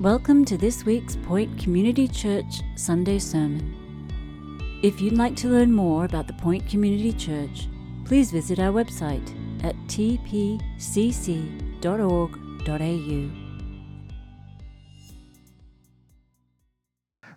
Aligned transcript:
Welcome 0.00 0.44
to 0.46 0.58
this 0.58 0.84
week's 0.84 1.14
Point 1.14 1.56
Community 1.56 2.08
Church 2.08 2.62
Sunday 2.74 3.20
Sermon. 3.20 4.80
If 4.82 5.00
you'd 5.00 5.16
like 5.16 5.36
to 5.36 5.46
learn 5.46 5.72
more 5.72 6.04
about 6.04 6.26
the 6.26 6.32
Point 6.32 6.68
Community 6.68 7.12
Church, 7.12 7.68
please 8.04 8.32
visit 8.32 8.58
our 8.58 8.72
website 8.72 9.24
at 9.62 9.76
tpcc.org.au. 9.86 10.60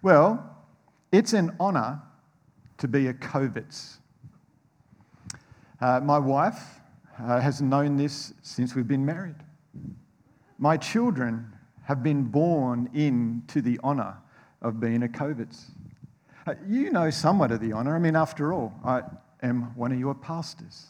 Well, 0.02 0.58
it's 1.12 1.34
an 1.34 1.56
honour 1.60 2.02
to 2.80 2.88
be 2.88 3.06
a 3.06 3.14
Kovitz. 3.14 4.00
Uh, 5.80 6.00
my 6.00 6.18
wife 6.18 6.80
uh, 7.20 7.40
has 7.40 7.62
known 7.62 7.98
this 7.98 8.34
since 8.42 8.74
we've 8.74 8.88
been 8.88 9.06
married. 9.06 9.36
My 10.58 10.76
children 10.76 11.54
have 11.88 12.04
been 12.04 12.26
born 12.26 12.90
into 12.94 13.62
the 13.62 13.80
honour 13.82 14.18
of 14.62 14.78
being 14.78 15.04
a 15.04 15.08
Kovitz. 15.08 15.68
Uh, 16.46 16.54
you 16.68 16.92
know 16.92 17.10
somewhat 17.10 17.50
of 17.50 17.62
the 17.62 17.72
honour. 17.72 17.96
I 17.96 18.00
mean, 18.00 18.18
after 18.18 18.52
all, 18.52 18.74
I 18.84 19.04
am 19.42 19.74
one 19.74 19.94
of 19.94 20.00
your 20.00 20.14
pastors. 20.14 20.88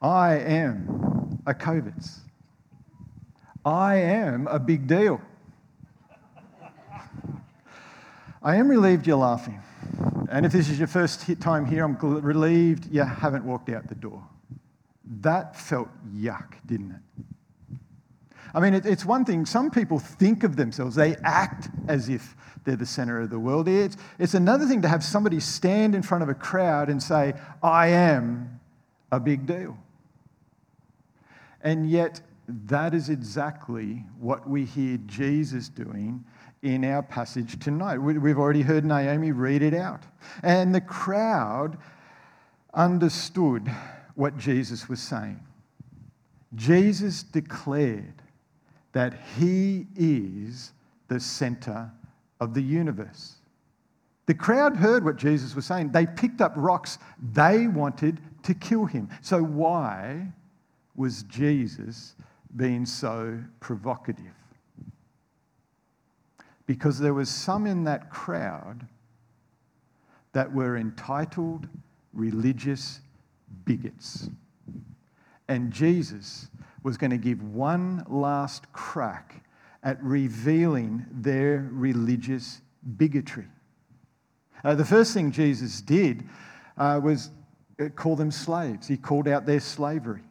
I 0.00 0.34
am 0.38 1.40
a 1.46 1.54
Kovitz. 1.54 2.18
I 3.64 3.98
am 3.98 4.48
a 4.48 4.58
big 4.58 4.88
deal. 4.88 5.20
I 8.42 8.56
am 8.56 8.66
relieved 8.66 9.06
you're 9.06 9.16
laughing. 9.16 9.62
And 10.28 10.44
if 10.44 10.50
this 10.50 10.70
is 10.70 10.78
your 10.80 10.88
first 10.88 11.40
time 11.40 11.66
here, 11.66 11.84
I'm 11.84 11.96
relieved 11.96 12.92
you 12.92 13.04
haven't 13.04 13.44
walked 13.44 13.68
out 13.68 13.86
the 13.86 13.94
door. 13.94 14.26
That 15.20 15.54
felt 15.54 15.88
yuck, 16.12 16.54
didn't 16.66 16.90
it? 16.90 17.24
I 18.54 18.60
mean, 18.60 18.74
it, 18.74 18.86
it's 18.86 19.04
one 19.04 19.24
thing, 19.24 19.46
some 19.46 19.70
people 19.70 19.98
think 19.98 20.44
of 20.44 20.56
themselves, 20.56 20.94
they 20.94 21.16
act 21.24 21.68
as 21.88 22.08
if 22.08 22.36
they're 22.64 22.76
the 22.76 22.86
center 22.86 23.20
of 23.20 23.30
the 23.30 23.38
world. 23.38 23.68
It's, 23.68 23.96
it's 24.18 24.34
another 24.34 24.66
thing 24.66 24.82
to 24.82 24.88
have 24.88 25.02
somebody 25.02 25.40
stand 25.40 25.94
in 25.94 26.02
front 26.02 26.22
of 26.22 26.28
a 26.28 26.34
crowd 26.34 26.88
and 26.88 27.02
say, 27.02 27.34
I 27.62 27.88
am 27.88 28.60
a 29.10 29.18
big 29.18 29.46
deal. 29.46 29.76
And 31.62 31.88
yet, 31.88 32.20
that 32.48 32.92
is 32.92 33.08
exactly 33.08 34.04
what 34.18 34.48
we 34.48 34.64
hear 34.64 34.98
Jesus 35.06 35.68
doing 35.68 36.24
in 36.62 36.84
our 36.84 37.02
passage 37.02 37.58
tonight. 37.58 37.98
We've 37.98 38.38
already 38.38 38.62
heard 38.62 38.84
Naomi 38.84 39.32
read 39.32 39.62
it 39.62 39.74
out. 39.74 40.02
And 40.42 40.74
the 40.74 40.80
crowd 40.80 41.78
understood 42.74 43.70
what 44.14 44.36
Jesus 44.38 44.88
was 44.88 45.00
saying. 45.00 45.40
Jesus 46.54 47.22
declared 47.22 48.21
that 48.92 49.14
he 49.36 49.86
is 49.96 50.72
the 51.08 51.20
center 51.20 51.90
of 52.40 52.54
the 52.54 52.62
universe. 52.62 53.36
The 54.26 54.34
crowd 54.34 54.76
heard 54.76 55.04
what 55.04 55.16
Jesus 55.16 55.54
was 55.54 55.66
saying. 55.66 55.90
They 55.90 56.06
picked 56.06 56.40
up 56.40 56.52
rocks. 56.56 56.98
They 57.32 57.66
wanted 57.66 58.20
to 58.44 58.54
kill 58.54 58.84
him. 58.84 59.08
So, 59.20 59.42
why 59.42 60.28
was 60.94 61.24
Jesus 61.24 62.14
being 62.56 62.86
so 62.86 63.38
provocative? 63.60 64.24
Because 66.66 66.98
there 66.98 67.14
was 67.14 67.28
some 67.28 67.66
in 67.66 67.84
that 67.84 68.10
crowd 68.10 68.86
that 70.32 70.52
were 70.52 70.76
entitled 70.76 71.68
religious 72.12 73.00
bigots. 73.64 74.28
And 75.48 75.72
Jesus 75.72 76.48
was 76.82 76.96
going 76.96 77.10
to 77.10 77.18
give 77.18 77.42
one 77.42 78.04
last 78.08 78.72
crack 78.72 79.44
at 79.82 80.02
revealing 80.02 81.04
their 81.10 81.68
religious 81.72 82.60
bigotry. 82.96 83.46
Uh, 84.64 84.74
the 84.74 84.84
first 84.84 85.12
thing 85.12 85.32
Jesus 85.32 85.80
did 85.80 86.24
uh, 86.76 87.00
was 87.02 87.30
uh, 87.80 87.88
call 87.90 88.16
them 88.16 88.30
slaves, 88.30 88.86
he 88.86 88.96
called 88.96 89.28
out 89.28 89.46
their 89.46 89.60
slavery. 89.60 90.22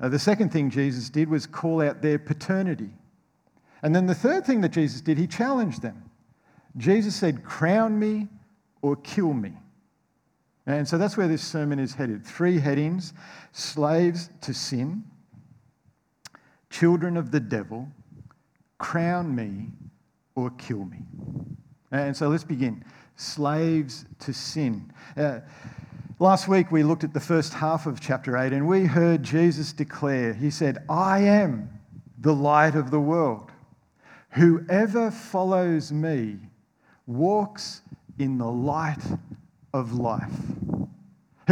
Uh, 0.00 0.08
the 0.08 0.18
second 0.18 0.50
thing 0.50 0.70
Jesus 0.70 1.10
did 1.10 1.28
was 1.28 1.46
call 1.46 1.82
out 1.82 2.00
their 2.02 2.18
paternity. 2.18 2.90
And 3.82 3.94
then 3.94 4.06
the 4.06 4.14
third 4.14 4.44
thing 4.44 4.60
that 4.62 4.70
Jesus 4.70 5.00
did, 5.00 5.18
he 5.18 5.26
challenged 5.26 5.82
them. 5.82 6.10
Jesus 6.76 7.14
said, 7.14 7.44
Crown 7.44 7.98
me 7.98 8.28
or 8.82 8.96
kill 8.96 9.32
me. 9.32 9.52
And 10.66 10.86
so 10.86 10.98
that's 10.98 11.16
where 11.16 11.28
this 11.28 11.42
sermon 11.42 11.78
is 11.78 11.94
headed. 11.94 12.24
Three 12.24 12.58
headings 12.58 13.12
slaves 13.52 14.30
to 14.42 14.54
sin, 14.54 15.04
children 16.70 17.16
of 17.16 17.30
the 17.30 17.40
devil, 17.40 17.88
crown 18.78 19.34
me 19.34 19.66
or 20.34 20.50
kill 20.50 20.84
me. 20.84 20.98
And 21.90 22.16
so 22.16 22.28
let's 22.28 22.44
begin. 22.44 22.84
Slaves 23.16 24.06
to 24.20 24.32
sin. 24.32 24.92
Uh, 25.16 25.40
last 26.18 26.48
week 26.48 26.70
we 26.70 26.82
looked 26.82 27.04
at 27.04 27.12
the 27.12 27.20
first 27.20 27.52
half 27.52 27.86
of 27.86 28.00
chapter 28.00 28.38
8 28.38 28.52
and 28.52 28.66
we 28.66 28.86
heard 28.86 29.22
Jesus 29.22 29.72
declare, 29.72 30.32
He 30.32 30.50
said, 30.50 30.78
I 30.88 31.20
am 31.20 31.68
the 32.18 32.34
light 32.34 32.74
of 32.74 32.90
the 32.90 33.00
world. 33.00 33.50
Whoever 34.30 35.10
follows 35.10 35.90
me 35.90 36.38
walks 37.06 37.82
in 38.18 38.38
the 38.38 38.50
light 38.50 39.02
of 39.74 39.92
life. 39.94 40.32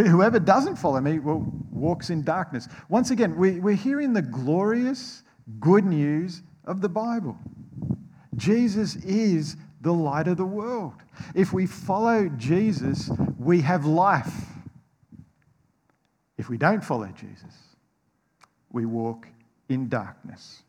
Whoever 0.07 0.39
doesn't 0.39 0.77
follow 0.77 1.01
me 1.01 1.19
well, 1.19 1.45
walks 1.71 2.11
in 2.11 2.23
darkness. 2.23 2.69
Once 2.89 3.11
again, 3.11 3.37
we, 3.37 3.59
we're 3.59 3.75
hearing 3.75 4.13
the 4.13 4.23
glorious 4.23 5.23
good 5.61 5.85
news 5.85 6.43
of 6.65 6.81
the 6.81 6.89
Bible. 6.89 7.37
Jesus 8.37 8.97
is 8.97 9.57
the 9.81 9.93
light 9.93 10.29
of 10.29 10.37
the 10.37 10.45
world. 10.45 10.95
If 11.35 11.53
we 11.53 11.67
follow 11.67 12.29
Jesus, 12.37 13.11
we 13.39 13.61
have 13.63 13.87
life. 13.87 14.33
If 16.37 16.49
we 16.49 16.59
don't 16.59 16.85
follow 16.85 17.09
Jesus, 17.09 17.55
we 18.71 18.87
walk 18.87 19.27
in 19.69 19.89
darkness. 19.89 20.63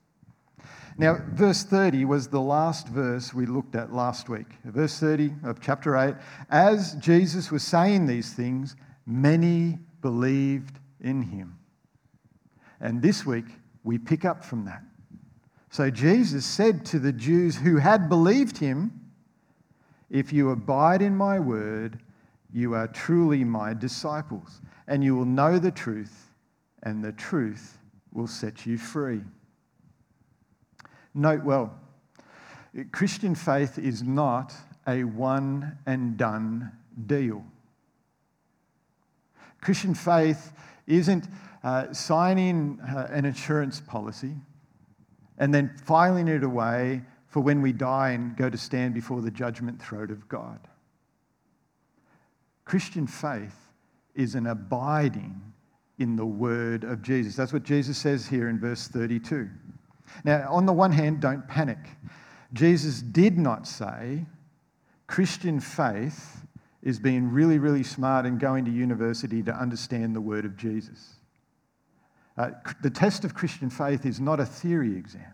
Now, 0.98 1.20
verse 1.32 1.64
30 1.64 2.06
was 2.06 2.28
the 2.28 2.42
last 2.42 2.88
verse 2.88 3.34
we 3.34 3.46
looked 3.46 3.76
at 3.76 3.94
last 3.94 4.28
week. 4.28 4.48
Verse 4.66 5.00
30 5.00 5.32
of 5.44 5.62
chapter 5.62 5.96
8. 5.96 6.16
As 6.50 6.96
Jesus 6.96 7.52
was 7.52 7.64
saying 7.64 8.06
these 8.06 8.34
things, 8.34 8.76
Many 9.10 9.80
believed 10.04 10.78
in 11.02 11.24
him. 11.24 11.58
And 12.80 13.02
this 13.02 13.26
week, 13.26 13.46
we 13.84 13.98
pick 13.98 14.24
up 14.24 14.46
from 14.46 14.66
that. 14.66 14.84
So 15.72 15.90
Jesus 15.90 16.46
said 16.46 16.86
to 16.86 17.00
the 17.00 17.12
Jews 17.12 17.56
who 17.58 17.78
had 17.78 18.08
believed 18.08 18.60
him, 18.60 18.92
If 20.12 20.32
you 20.32 20.52
abide 20.52 21.02
in 21.02 21.18
my 21.18 21.40
word, 21.40 22.00
you 22.54 22.76
are 22.76 22.88
truly 22.88 23.44
my 23.44 23.74
disciples, 23.74 24.62
and 24.88 25.04
you 25.04 25.16
will 25.16 25.26
know 25.26 25.58
the 25.58 25.72
truth, 25.72 26.30
and 26.84 27.04
the 27.04 27.14
truth 27.14 27.80
will 28.14 28.28
set 28.28 28.68
you 28.68 28.78
free. 28.78 29.22
Note 31.16 31.44
well, 31.44 31.74
Christian 32.92 33.34
faith 33.34 33.80
is 33.80 34.04
not 34.04 34.54
a 34.86 35.04
one 35.04 35.80
and 35.88 36.16
done 36.16 36.72
deal. 37.08 37.44
Christian 39.62 39.94
faith 39.94 40.54
isn't 40.88 41.28
uh, 41.64 41.92
signing 41.94 42.80
uh, 42.82 43.08
an 43.12 43.26
insurance 43.26 43.82
policy 43.82 44.34
and 45.38 45.54
then 45.54 45.74
filing 45.84 46.28
it 46.28 46.44
away 46.44 47.02
for 47.28 47.42
when 47.42 47.62
we 47.62 47.72
die 47.72 48.12
and 48.12 48.36
go 48.36 48.50
to 48.50 48.58
stand 48.58 48.94
before 48.94 49.22
the 49.22 49.32
judgment 49.32 49.82
throne 49.82 50.12
of 50.12 50.28
God. 50.28 50.60
Christian 52.66 53.08
faith 53.08 53.56
is 54.16 54.36
an 54.36 54.48
abiding 54.48 55.42
in 55.98 56.16
the 56.16 56.26
word 56.26 56.84
of 56.84 57.02
Jesus. 57.02 57.36
That's 57.36 57.54
what 57.54 57.64
Jesus 57.64 57.98
says 57.98 58.28
here 58.28 58.50
in 58.50 58.60
verse 58.60 58.88
32. 58.88 59.50
Now, 60.24 60.48
on 60.50 60.66
the 60.66 60.74
one 60.74 60.92
hand, 60.92 61.20
don't 61.20 61.48
panic. 61.48 61.78
Jesus 62.54 63.02
did 63.02 63.38
not 63.38 63.68
say 63.68 64.26
Christian 65.08 65.60
faith 65.60 66.44
is 66.82 67.00
being 67.00 67.32
really, 67.32 67.60
really 67.60 67.84
smart 67.84 68.26
and 68.26 68.40
going 68.40 68.66
to 68.66 68.72
university 68.72 69.44
to 69.44 69.54
understand 69.54 70.16
the 70.16 70.22
word 70.22 70.46
of 70.46 70.56
Jesus. 70.56 71.16
Uh, 72.38 72.52
the 72.82 72.90
test 72.90 73.26
of 73.26 73.34
Christian 73.34 73.70
faith 73.70 74.06
is 74.06 74.20
not 74.20 74.40
a 74.40 74.46
theory 74.46 74.96
exam. 74.96 75.34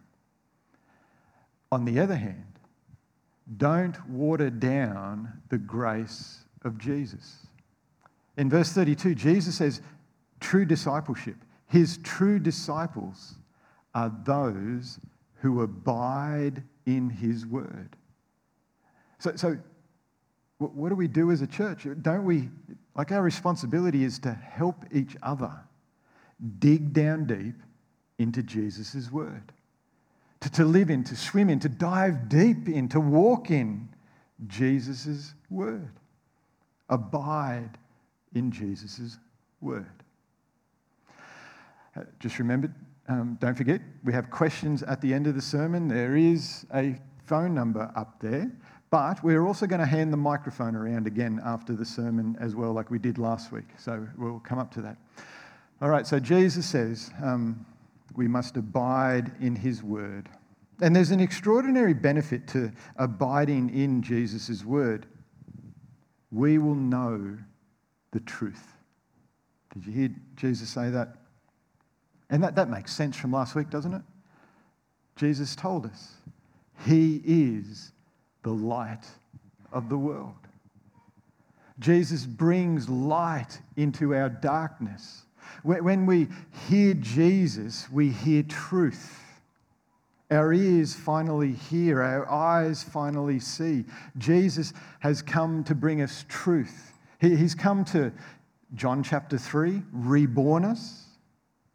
On 1.72 1.86
the 1.86 2.00
other 2.00 2.16
hand, 2.16 2.60
don't 3.58 4.10
water 4.10 4.50
down 4.50 5.42
the 5.50 5.58
grace 5.58 6.46
of 6.64 6.78
Jesus. 6.80 7.46
In 8.38 8.50
verse 8.50 8.72
32, 8.72 9.14
Jesus 9.14 9.56
says, 9.56 9.82
true 10.40 10.66
discipleship, 10.66 11.36
his 11.68 12.00
true 12.00 12.40
disciples 12.40 13.36
are 13.94 14.12
those 14.24 15.00
who 15.36 15.62
abide 15.62 16.64
in 16.86 17.10
his 17.10 17.46
word. 17.46 17.96
So, 19.20 19.36
so 19.36 19.58
what 20.58 20.90
do 20.90 20.96
we 20.96 21.08
do 21.08 21.32
as 21.32 21.42
a 21.42 21.48
church? 21.48 21.86
Don't 22.02 22.24
we, 22.24 22.50
like 22.96 23.12
our 23.12 23.22
responsibility 23.22 24.04
is 24.04 24.20
to 24.20 24.34
help 24.34 24.86
each 24.92 25.16
other 25.22 25.52
dig 26.60 26.94
down 26.94 27.26
deep 27.26 27.56
into 28.18 28.42
Jesus' 28.42 29.12
word. 29.12 29.52
to, 30.46 30.52
to 30.52 30.66
live 30.66 30.92
in, 30.92 31.04
to 31.04 31.16
swim 31.16 31.50
in, 31.50 31.60
to 31.60 31.70
dive 31.70 32.30
deep 32.30 32.70
in, 32.70 32.88
to 32.90 33.00
walk 33.00 33.50
in 33.50 33.90
Jesus' 34.46 35.34
word. 35.50 35.90
Abide 36.90 37.78
in 38.36 38.52
Jesus' 38.52 39.18
word. 39.60 39.90
Uh, 41.96 42.04
just 42.20 42.38
remember, 42.38 42.72
um, 43.08 43.38
don't 43.42 43.56
forget, 43.56 43.82
we 44.04 44.14
have 44.14 44.30
questions 44.30 44.84
at 44.84 45.02
the 45.02 45.12
end 45.16 45.26
of 45.26 45.34
the 45.34 45.42
sermon. 45.42 45.88
There 45.88 46.16
is 46.16 46.68
a 46.76 46.96
phone 47.26 47.56
number 47.56 47.92
up 47.96 48.20
there, 48.20 48.52
but 48.96 49.22
we're 49.26 49.46
also 49.46 49.68
going 49.68 49.82
to 49.82 49.86
hand 49.86 50.14
the 50.14 50.18
microphone 50.18 50.74
around 50.74 51.06
again 51.06 51.42
after 51.44 51.74
the 51.74 51.84
sermon 51.84 52.38
as 52.40 52.56
well, 52.56 52.72
like 52.72 52.90
we 52.90 52.98
did 52.98 53.18
last 53.18 53.52
week. 53.52 53.66
So 53.78 54.08
we'll 54.18 54.40
come 54.40 54.58
up 54.58 54.74
to 54.76 54.82
that. 54.84 54.96
All 55.82 55.90
right, 55.90 56.08
so 56.08 56.18
Jesus 56.18 56.66
says 56.66 57.12
um, 57.22 57.66
we 58.16 58.30
must 58.30 58.56
abide 58.56 59.34
in 59.42 59.54
his 59.54 59.84
word. 59.84 60.30
And 60.82 60.96
there's 60.96 61.12
an 61.12 61.20
extraordinary 61.20 61.94
benefit 61.94 62.48
to 62.48 62.72
abiding 62.96 63.70
in 63.78 64.02
Jesus' 64.02 64.64
word. 64.64 65.08
We 66.32 66.58
will 66.58 66.76
know 66.76 67.38
the 68.12 68.22
truth. 68.22 68.78
Did 69.74 69.88
you 69.88 69.92
hear 69.92 70.10
Jesus 70.38 70.70
say 70.70 70.90
that? 70.92 71.18
And 72.30 72.42
that, 72.42 72.56
that 72.56 72.70
makes 72.70 72.94
sense 72.94 73.18
from 73.18 73.34
last 73.34 73.56
week, 73.56 73.70
doesn't 73.70 73.94
it? 73.94 74.04
Jesus 75.18 75.54
told 75.54 75.86
us 75.86 76.14
he 76.86 77.22
is 77.26 77.92
the 78.46 78.52
light 78.52 79.04
of 79.74 79.90
the 79.90 79.98
world. 79.98 80.36
Jesus 81.80 82.28
brings 82.28 82.88
light 82.88 83.60
into 83.76 84.14
our 84.14 84.30
darkness. 84.30 85.24
When 85.64 86.06
we 86.06 86.28
hear 86.70 86.94
Jesus, 86.94 87.90
we 87.92 88.10
hear 88.10 88.44
truth. 88.44 89.20
Our 90.30 90.54
ears 90.54 90.94
finally 90.94 91.54
hear, 91.54 92.04
our 92.04 92.32
eyes 92.32 92.84
finally 92.84 93.40
see. 93.40 93.84
Jesus 94.20 94.74
has 95.00 95.24
come 95.24 95.64
to 95.64 95.74
bring 95.74 96.04
us 96.04 96.24
truth. 96.30 96.94
He's 97.20 97.56
come 97.56 97.84
to, 97.86 98.12
John 98.76 99.02
chapter 99.02 99.40
3, 99.40 99.82
reborn 99.92 100.66
us. 100.66 101.06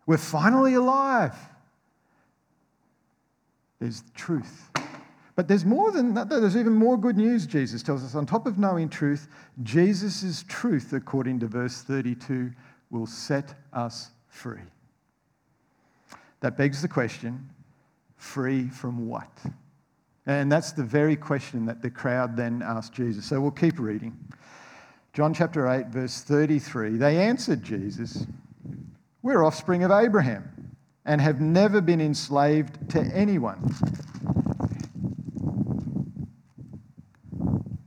We're 0.06 0.18
finally 0.18 0.74
alive. 0.74 1.34
There's 3.80 4.04
truth. 4.14 4.70
But 5.40 5.48
there's 5.48 5.64
more 5.64 5.90
than 5.90 6.12
that. 6.12 6.28
There's 6.28 6.54
even 6.54 6.74
more 6.74 6.98
good 6.98 7.16
news, 7.16 7.46
Jesus 7.46 7.82
tells 7.82 8.04
us. 8.04 8.14
On 8.14 8.26
top 8.26 8.46
of 8.46 8.58
knowing 8.58 8.90
truth, 8.90 9.26
Jesus' 9.62 10.44
truth, 10.46 10.92
according 10.92 11.40
to 11.40 11.46
verse 11.46 11.80
32, 11.80 12.50
will 12.90 13.06
set 13.06 13.54
us 13.72 14.10
free. 14.28 14.60
That 16.40 16.58
begs 16.58 16.82
the 16.82 16.88
question 16.88 17.48
free 18.18 18.68
from 18.68 19.08
what? 19.08 19.30
And 20.26 20.52
that's 20.52 20.72
the 20.72 20.84
very 20.84 21.16
question 21.16 21.64
that 21.64 21.80
the 21.80 21.88
crowd 21.88 22.36
then 22.36 22.60
asked 22.60 22.92
Jesus. 22.92 23.24
So 23.24 23.40
we'll 23.40 23.50
keep 23.50 23.78
reading. 23.78 24.14
John 25.14 25.32
chapter 25.32 25.66
8, 25.66 25.86
verse 25.86 26.20
33. 26.20 26.98
They 26.98 27.16
answered 27.16 27.62
Jesus, 27.62 28.26
We're 29.22 29.42
offspring 29.42 29.84
of 29.84 29.90
Abraham 29.90 30.76
and 31.06 31.18
have 31.18 31.40
never 31.40 31.80
been 31.80 32.02
enslaved 32.02 32.90
to 32.90 33.00
anyone. 33.00 33.74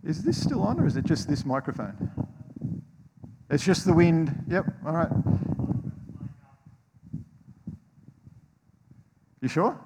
Is 0.03 0.21
this 0.23 0.41
still 0.41 0.61
on 0.63 0.79
or 0.79 0.85
is 0.85 0.97
it 0.97 1.05
just 1.05 1.29
this 1.29 1.45
microphone? 1.45 2.11
It's 3.49 3.63
just 3.63 3.85
the 3.85 3.93
wind. 3.93 4.43
Yep, 4.49 4.65
all 4.85 4.93
right. 4.93 5.11
You 9.41 9.47
sure? 9.47 9.79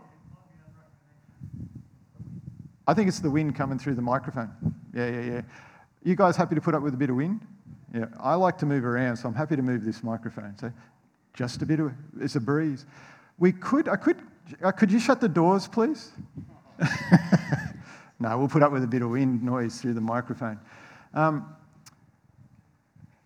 I 2.88 2.94
think 2.94 3.10
it's 3.10 3.20
the 3.20 3.30
wind 3.30 3.56
coming 3.56 3.78
through 3.78 3.96
the 3.96 4.02
microphone. 4.02 4.52
Yeah, 4.94 5.10
yeah, 5.10 5.22
yeah. 5.22 5.42
You 6.04 6.16
guys 6.16 6.36
happy 6.36 6.56
to 6.56 6.62
put 6.62 6.74
up 6.74 6.82
with 6.82 6.94
a 6.94 6.98
bit 6.98 7.10
of 7.10 7.18
wind? 7.18 7.42
Yeah, 7.94 8.06
I 8.20 8.36
like 8.36 8.58
to 8.60 8.66
move 8.66 8.86
around, 8.86 9.18
so 9.18 9.28
I'm 9.28 9.36
happy 9.36 9.56
to 9.56 9.62
move 9.62 9.84
this 9.84 10.04
microphone. 10.04 10.58
So 10.58 10.72
just 11.34 11.62
a 11.62 11.66
bit 11.66 11.80
of, 11.80 11.92
it's 12.20 12.36
a 12.36 12.40
breeze. 12.40 12.86
We 13.38 13.52
could, 13.52 13.90
I 13.90 13.98
could, 13.98 14.22
uh, 14.64 14.72
could 14.72 14.92
you 14.92 15.00
shut 15.00 15.22
the 15.22 15.30
doors, 15.30 15.68
please? 15.68 16.12
no, 18.20 18.38
we'll 18.38 18.48
put 18.48 18.64
up 18.64 18.72
with 18.72 18.84
a 18.84 18.88
bit 18.88 19.02
of 19.02 19.10
wind 19.10 19.44
noise 19.44 19.80
through 19.80 19.94
the 19.94 20.02
microphone. 20.02 20.60
Um, 21.14 21.56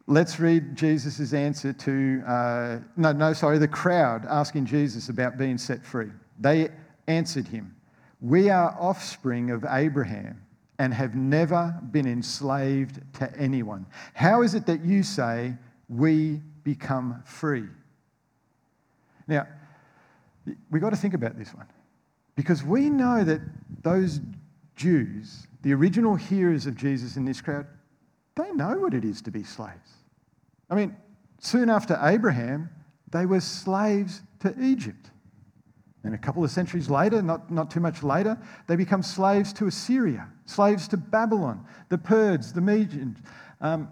let's 0.08 0.40
read 0.40 0.76
Jesus' 0.76 1.34
answer 1.34 1.72
to, 1.72 2.24
uh, 2.28 2.80
no, 2.98 3.12
no, 3.14 3.34
sorry, 3.34 3.58
the 3.58 3.68
crowd 3.68 4.26
asking 4.30 4.66
Jesus 4.66 5.10
about 5.10 5.38
being 5.38 5.58
set 5.58 5.86
free. 5.86 6.12
They 6.40 6.70
answered 7.08 7.48
him, 7.48 7.76
We 8.20 8.50
are 8.50 8.76
offspring 8.80 9.52
of 9.52 9.66
Abraham 9.70 10.42
and 10.80 10.94
have 10.94 11.16
never 11.16 11.80
been 11.92 12.08
enslaved 12.08 13.02
to 13.14 13.32
anyone. 13.38 13.86
How 14.14 14.42
is 14.42 14.56
it 14.56 14.66
that 14.66 14.84
you 14.84 15.04
say 15.04 15.54
we 15.88 16.42
become 16.64 17.22
free? 17.26 17.68
Now, 19.28 19.48
we've 20.70 20.82
got 20.82 20.90
to 20.90 20.96
think 20.98 21.14
about 21.14 21.38
this 21.38 21.54
one 21.54 21.68
because 22.36 22.64
we 22.64 22.90
know 22.90 23.24
that 23.24 23.42
those 23.84 24.20
Jews, 24.82 25.48
the 25.62 25.74
original 25.74 26.16
hearers 26.16 26.66
of 26.66 26.76
Jesus 26.76 27.16
in 27.16 27.24
this 27.24 27.40
crowd, 27.40 27.68
they 28.36 28.52
know 28.54 28.80
what 28.80 28.96
it 28.96 29.06
is 29.06 29.22
to 29.22 29.32
be 29.32 29.44
slaves. 29.44 29.92
I 30.72 30.76
mean, 30.76 30.98
soon 31.40 31.70
after 31.70 32.00
Abraham, 32.02 32.68
they 33.12 33.28
were 33.28 33.42
slaves 33.42 34.22
to 34.40 34.56
Egypt. 34.60 35.12
And 36.04 36.16
a 36.16 36.18
couple 36.18 36.44
of 36.44 36.50
centuries 36.50 36.90
later, 36.90 37.22
not, 37.22 37.52
not 37.52 37.70
too 37.70 37.80
much 37.80 38.02
later, 38.02 38.36
they 38.68 38.76
become 38.76 39.04
slaves 39.04 39.54
to 39.54 39.68
Assyria, 39.68 40.28
slaves 40.46 40.88
to 40.88 40.98
Babylon, 40.98 41.64
the 41.90 42.00
Persians, 42.00 42.52
the 42.52 42.62
Medians. 42.62 43.18
Um, 43.60 43.88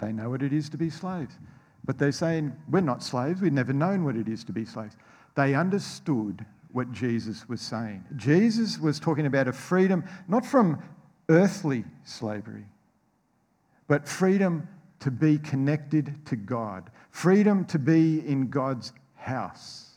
they 0.00 0.12
know 0.12 0.30
what 0.30 0.42
it 0.42 0.52
is 0.52 0.68
to 0.70 0.76
be 0.76 0.90
slaves. 0.90 1.38
But 1.84 1.96
they're 1.96 2.10
saying, 2.10 2.56
we're 2.68 2.80
not 2.80 3.04
slaves. 3.04 3.40
We've 3.40 3.52
never 3.52 3.72
known 3.72 4.04
what 4.04 4.16
it 4.16 4.28
is 4.28 4.42
to 4.44 4.52
be 4.52 4.64
slaves. 4.64 4.96
They 5.36 5.54
understood 5.54 6.44
what 6.72 6.92
Jesus 6.92 7.48
was 7.48 7.60
saying. 7.60 8.04
Jesus 8.16 8.78
was 8.78 8.98
talking 8.98 9.26
about 9.26 9.48
a 9.48 9.52
freedom 9.52 10.04
not 10.28 10.44
from 10.44 10.82
earthly 11.28 11.84
slavery, 12.04 12.66
but 13.88 14.08
freedom 14.08 14.68
to 15.00 15.10
be 15.10 15.38
connected 15.38 16.14
to 16.26 16.36
God, 16.36 16.90
freedom 17.10 17.64
to 17.66 17.78
be 17.78 18.26
in 18.26 18.48
God's 18.48 18.92
house. 19.16 19.88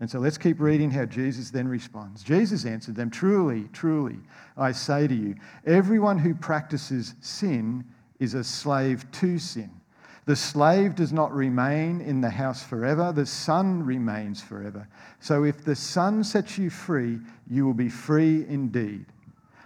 And 0.00 0.10
so 0.10 0.18
let's 0.18 0.38
keep 0.38 0.58
reading 0.58 0.90
how 0.90 1.04
Jesus 1.04 1.50
then 1.50 1.68
responds. 1.68 2.24
Jesus 2.24 2.64
answered 2.64 2.96
them, 2.96 3.10
Truly, 3.10 3.68
truly, 3.72 4.18
I 4.56 4.72
say 4.72 5.06
to 5.06 5.14
you, 5.14 5.36
everyone 5.64 6.18
who 6.18 6.34
practices 6.34 7.14
sin 7.20 7.84
is 8.18 8.34
a 8.34 8.42
slave 8.42 9.08
to 9.12 9.38
sin. 9.38 9.70
The 10.24 10.36
slave 10.36 10.94
does 10.94 11.12
not 11.12 11.34
remain 11.34 12.00
in 12.00 12.20
the 12.20 12.30
house 12.30 12.62
forever, 12.62 13.12
the 13.12 13.26
son 13.26 13.84
remains 13.84 14.40
forever. 14.40 14.86
So 15.18 15.44
if 15.44 15.64
the 15.64 15.74
son 15.74 16.22
sets 16.22 16.56
you 16.56 16.70
free, 16.70 17.18
you 17.50 17.66
will 17.66 17.74
be 17.74 17.88
free 17.88 18.46
indeed. 18.46 19.06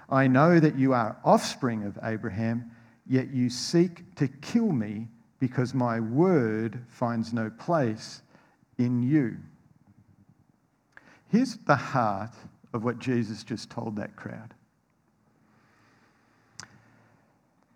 I 0.09 0.27
know 0.29 0.59
that 0.59 0.79
you 0.79 0.95
are 0.95 1.17
offspring 1.25 1.85
of 1.85 1.99
Abraham, 2.03 2.71
yet 3.07 3.31
you 3.31 3.51
seek 3.51 4.15
to 4.15 4.29
kill 4.29 4.73
me 4.73 5.09
because 5.41 5.75
my 5.75 6.01
word 6.01 6.83
finds 6.89 7.35
no 7.35 7.51
place 7.51 8.23
in 8.79 9.03
you. 9.03 9.37
Here's 11.29 11.57
the 11.59 11.77
heart 11.77 12.33
of 12.73 12.83
what 12.83 12.99
Jesus 12.99 13.45
just 13.45 13.69
told 13.69 13.97
that 13.97 14.17
crowd 14.17 14.55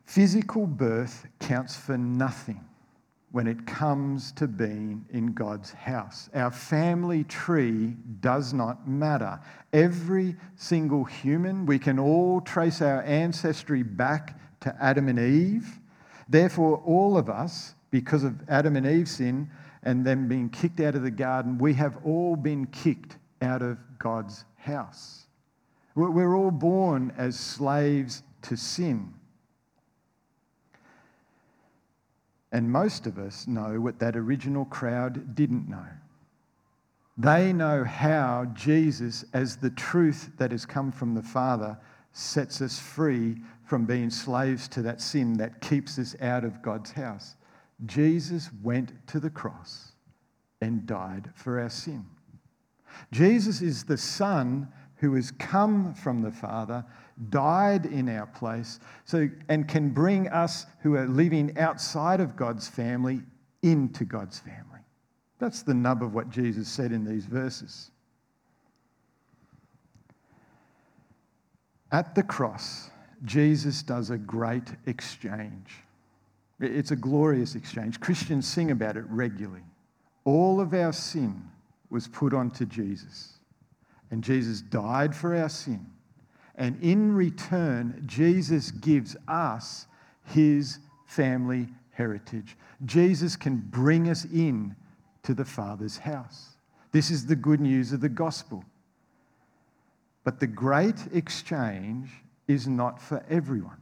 physical 0.07 0.67
birth 0.67 1.29
counts 1.39 1.77
for 1.77 1.97
nothing 1.97 2.65
when 3.33 3.47
it 3.47 3.65
comes 3.65 4.33
to 4.33 4.49
being 4.49 5.05
in 5.11 5.33
God's 5.33 5.71
house. 5.71 6.29
Our 6.35 6.51
family 6.51 7.25
tree 7.25 7.97
does 8.21 8.53
not 8.53 8.89
matter. 8.89 9.39
Every 9.73 10.37
single 10.57 11.05
human, 11.05 11.65
we 11.65 11.79
can 11.79 11.99
all 11.99 12.41
trace 12.41 12.83
our 12.83 13.03
ancestry 13.03 13.83
back 13.85 14.39
to 14.61 14.77
Adam 14.81 15.09
and 15.09 15.19
Eve. 15.19 15.79
Therefore, 16.29 16.83
all 16.85 17.17
of 17.17 17.31
us, 17.31 17.75
because 17.91 18.25
of 18.25 18.35
Adam 18.49 18.77
and 18.77 18.87
Eve's 18.87 19.13
sin 19.13 19.49
and 19.83 20.05
them 20.05 20.29
being 20.29 20.49
kicked 20.49 20.81
out 20.81 20.95
of 20.97 21.03
the 21.03 21.11
garden, 21.11 21.57
we 21.59 21.75
have 21.75 21.99
all 22.05 22.35
been 22.37 22.67
kicked 22.67 23.17
out 23.43 23.63
of 23.63 23.79
God's 23.99 24.45
house. 24.57 25.27
We're 25.95 26.37
all 26.37 26.51
born 26.51 27.13
as 27.17 27.39
slaves 27.39 28.23
to 28.43 28.57
sin. 28.57 29.15
And 32.53 32.71
most 32.71 33.07
of 33.07 33.19
us 33.19 33.47
know 33.47 33.81
what 33.81 33.99
that 34.01 34.17
original 34.17 34.65
crowd 34.65 35.35
didn't 35.35 35.69
know. 35.69 35.87
They 37.17 37.53
know 37.53 37.85
how 37.85 38.47
Jesus, 38.55 39.25
as 39.33 39.57
the 39.57 39.71
truth 39.71 40.31
that 40.39 40.53
has 40.53 40.65
come 40.65 40.91
from 40.91 41.15
the 41.15 41.23
Father, 41.23 41.79
sets 42.13 42.61
us 42.61 42.79
free 42.79 43.37
from 43.65 43.85
being 43.85 44.11
slaves 44.11 44.67
to 44.69 44.83
that 44.83 45.01
sin 45.01 45.35
that 45.35 45.61
keeps 45.61 45.99
us 45.99 46.17
out 46.21 46.45
of 46.45 46.63
God's 46.63 46.93
house. 46.93 47.37
Jesus 47.87 48.51
went 48.63 48.93
to 49.09 49.21
the 49.21 49.31
cross 49.31 49.93
and 50.61 50.87
died 50.87 51.31
for 51.35 51.61
our 51.61 51.71
sin. 51.71 52.05
Jesus 53.13 53.61
is 53.63 53.85
the 53.85 53.97
Son 53.97 54.69
who 55.01 55.15
has 55.15 55.31
come 55.33 55.95
from 55.95 56.21
the 56.21 56.31
Father, 56.31 56.85
died 57.31 57.87
in 57.87 58.09
our 58.09 58.27
place, 58.27 58.81
so, 59.07 59.29
and 59.49 59.67
can 59.67 59.91
bring 59.91 60.29
us 60.29 60.67
who 60.83 60.95
are 60.95 61.07
living 61.07 61.57
outside 61.59 62.21
of 62.21 62.37
God's 62.37 62.69
family 62.69 63.23
into 63.63 64.05
God's 64.05 64.39
family. 64.39 64.81
That's 65.39 65.63
the 65.63 65.73
nub 65.73 66.03
of 66.03 66.15
what 66.15 66.29
Jesus 66.29 66.69
said 66.69 66.93
in 66.93 67.05
these 67.05 67.25
verses. 67.25 67.91
At 71.93 72.15
the 72.15 72.23
cross, 72.23 72.91
Jesus 73.25 73.83
does 73.83 74.11
a 74.11 74.19
great 74.19 74.71
exchange. 74.87 75.77
It's 76.61 76.91
a 76.91 76.97
glorious 76.97 77.55
exchange. 77.55 78.01
Christians 78.01 78.47
sing 78.47 78.71
about 78.71 78.99
it 78.99 79.05
regularly. 79.09 79.65
All 80.25 80.61
of 80.61 80.75
our 80.75 80.93
sin 80.93 81.43
was 81.89 82.07
put 82.07 82.35
onto 82.35 82.67
Jesus, 82.67 83.40
and 84.11 84.23
Jesus 84.25 84.61
died 84.61 85.15
for 85.15 85.37
our 85.37 85.49
sin. 85.49 85.87
And 86.57 86.83
in 86.83 87.15
return, 87.15 88.03
Jesus 88.07 88.71
gives 88.71 89.17
us 89.29 89.87
his 90.25 90.79
family 91.07 91.69
heritage. 91.93 92.57
Jesus 92.85 93.37
can 93.37 93.57
bring 93.57 94.09
us 94.09 94.25
in 94.27 94.75
to 95.23 95.35
the 95.35 95.45
Father's 95.45 95.99
house. 95.99 96.57
This 96.93 97.11
is 97.11 97.27
the 97.27 97.37
good 97.37 97.61
news 97.61 97.93
of 97.93 98.01
the 98.01 98.09
gospel. 98.09 98.65
But 100.25 100.41
the 100.41 100.47
great 100.47 101.07
exchange 101.13 102.11
is 102.49 102.67
not 102.67 103.01
for 103.01 103.25
everyone. 103.31 103.79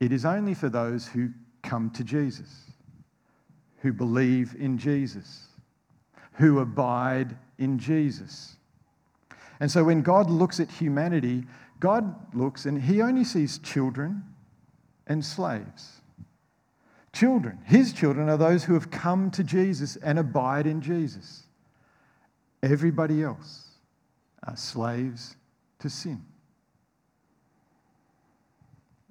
It 0.00 0.12
is 0.12 0.24
only 0.24 0.54
for 0.54 0.68
those 0.68 1.06
who 1.06 1.30
come 1.62 1.90
to 1.90 2.04
Jesus, 2.04 2.64
who 3.78 3.92
believe 3.92 4.54
in 4.58 4.76
Jesus, 4.78 5.48
who 6.34 6.58
abide 6.58 7.36
in 7.58 7.78
Jesus. 7.78 8.53
And 9.60 9.70
so 9.70 9.84
when 9.84 10.02
God 10.02 10.30
looks 10.30 10.60
at 10.60 10.70
humanity, 10.70 11.44
God 11.80 12.34
looks 12.34 12.66
and 12.66 12.80
he 12.80 13.02
only 13.02 13.24
sees 13.24 13.58
children 13.58 14.22
and 15.06 15.24
slaves. 15.24 16.00
Children, 17.12 17.58
his 17.64 17.92
children 17.92 18.28
are 18.28 18.36
those 18.36 18.64
who 18.64 18.74
have 18.74 18.90
come 18.90 19.30
to 19.32 19.44
Jesus 19.44 19.96
and 19.96 20.18
abide 20.18 20.66
in 20.66 20.80
Jesus. 20.80 21.44
Everybody 22.62 23.22
else 23.22 23.68
are 24.42 24.56
slaves 24.56 25.36
to 25.78 25.88
sin. 25.88 26.24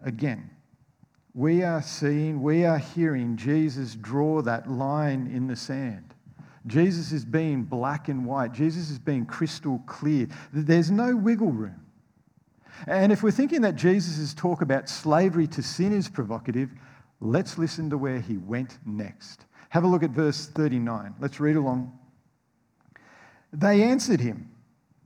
Again, 0.04 0.50
we 1.34 1.64
are 1.64 1.82
seeing, 1.82 2.42
we 2.42 2.66
are 2.66 2.78
hearing 2.78 3.38
Jesus 3.38 3.96
draw 3.96 4.42
that 4.42 4.70
line 4.70 5.32
in 5.34 5.48
the 5.48 5.56
sand. 5.56 6.13
Jesus 6.66 7.12
is 7.12 7.26
being 7.26 7.64
black 7.64 8.08
and 8.08 8.26
white. 8.26 8.54
Jesus 8.54 8.90
is 8.90 9.00
being 9.00 9.26
crystal 9.26 9.82
clear. 9.86 10.28
There's 10.54 10.92
no 10.92 11.16
wiggle 11.16 11.52
room. 11.52 11.80
And 12.88 13.12
if 13.12 13.24
we're 13.24 13.32
thinking 13.32 13.62
that 13.62 13.76
Jesus' 13.76 14.34
talk 14.34 14.62
about 14.62 14.90
slavery 14.90 15.48
to 15.48 15.62
sin 15.62 15.94
is 15.94 16.10
provocative, 16.10 16.72
let's 17.20 17.58
listen 17.58 17.90
to 17.90 17.98
where 17.98 18.20
he 18.20 18.38
went 18.38 18.78
next. 18.86 19.46
Have 19.70 19.84
a 19.84 19.88
look 19.88 20.04
at 20.04 20.12
verse 20.12 20.48
39. 20.48 21.16
Let's 21.20 21.40
read 21.40 21.56
along. 21.56 21.98
They 23.52 23.84
answered 23.84 24.20
him. 24.20 24.50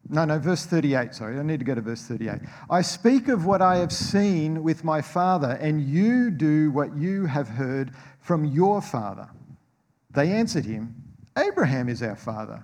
No, 0.09 0.23
no, 0.23 0.39
verse 0.39 0.65
38, 0.65 1.13
sorry. 1.13 1.37
I 1.37 1.43
need 1.43 1.59
to 1.59 1.65
go 1.65 1.75
to 1.75 1.81
verse 1.81 2.03
38. 2.03 2.39
I 2.69 2.81
speak 2.81 3.27
of 3.27 3.45
what 3.45 3.61
I 3.61 3.77
have 3.77 3.91
seen 3.91 4.63
with 4.63 4.85
my 4.85 5.01
father, 5.01 5.57
and 5.59 5.81
you 5.81 6.31
do 6.31 6.71
what 6.71 6.95
you 6.95 7.25
have 7.25 7.49
heard 7.49 7.91
from 8.19 8.45
your 8.45 8.81
father. 8.81 9.29
They 10.11 10.31
answered 10.31 10.63
him, 10.63 11.06
Abraham 11.37 11.87
is 11.87 12.01
our 12.01 12.15
father. 12.15 12.63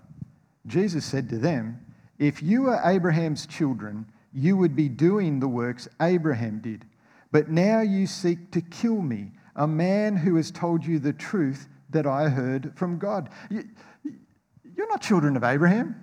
Jesus 0.65 1.05
said 1.05 1.29
to 1.29 1.37
them, 1.37 1.79
If 2.17 2.41
you 2.41 2.63
were 2.63 2.81
Abraham's 2.83 3.45
children, 3.45 4.05
you 4.33 4.57
would 4.57 4.75
be 4.75 4.89
doing 4.89 5.39
the 5.39 5.47
works 5.47 5.87
Abraham 6.01 6.59
did. 6.59 6.85
But 7.31 7.49
now 7.49 7.81
you 7.81 8.07
seek 8.07 8.51
to 8.51 8.61
kill 8.61 9.01
me, 9.01 9.31
a 9.55 9.67
man 9.67 10.15
who 10.15 10.35
has 10.35 10.51
told 10.51 10.85
you 10.85 10.99
the 10.99 11.13
truth 11.13 11.67
that 11.91 12.07
I 12.07 12.29
heard 12.29 12.73
from 12.75 12.97
God. 12.97 13.29
You're 13.49 14.89
not 14.89 15.01
children 15.01 15.37
of 15.37 15.43
Abraham. 15.43 15.95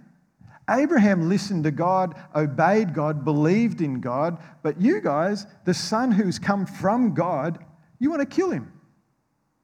Abraham 0.69 1.29
listened 1.29 1.65
to 1.65 1.73
God, 1.73 2.15
obeyed 2.37 2.95
God, 2.95 3.25
believed 3.25 3.81
in 3.81 4.01
God, 4.01 4.39
but 4.63 4.81
you 4.81 5.01
guys, 5.01 5.47
the 5.65 5.75
son 5.75 6.13
who's 6.13 6.39
come 6.39 6.65
from 6.65 7.13
God, 7.13 7.65
you 7.99 8.09
want 8.11 8.21
to 8.21 8.37
kill 8.37 8.51
him. 8.51 8.73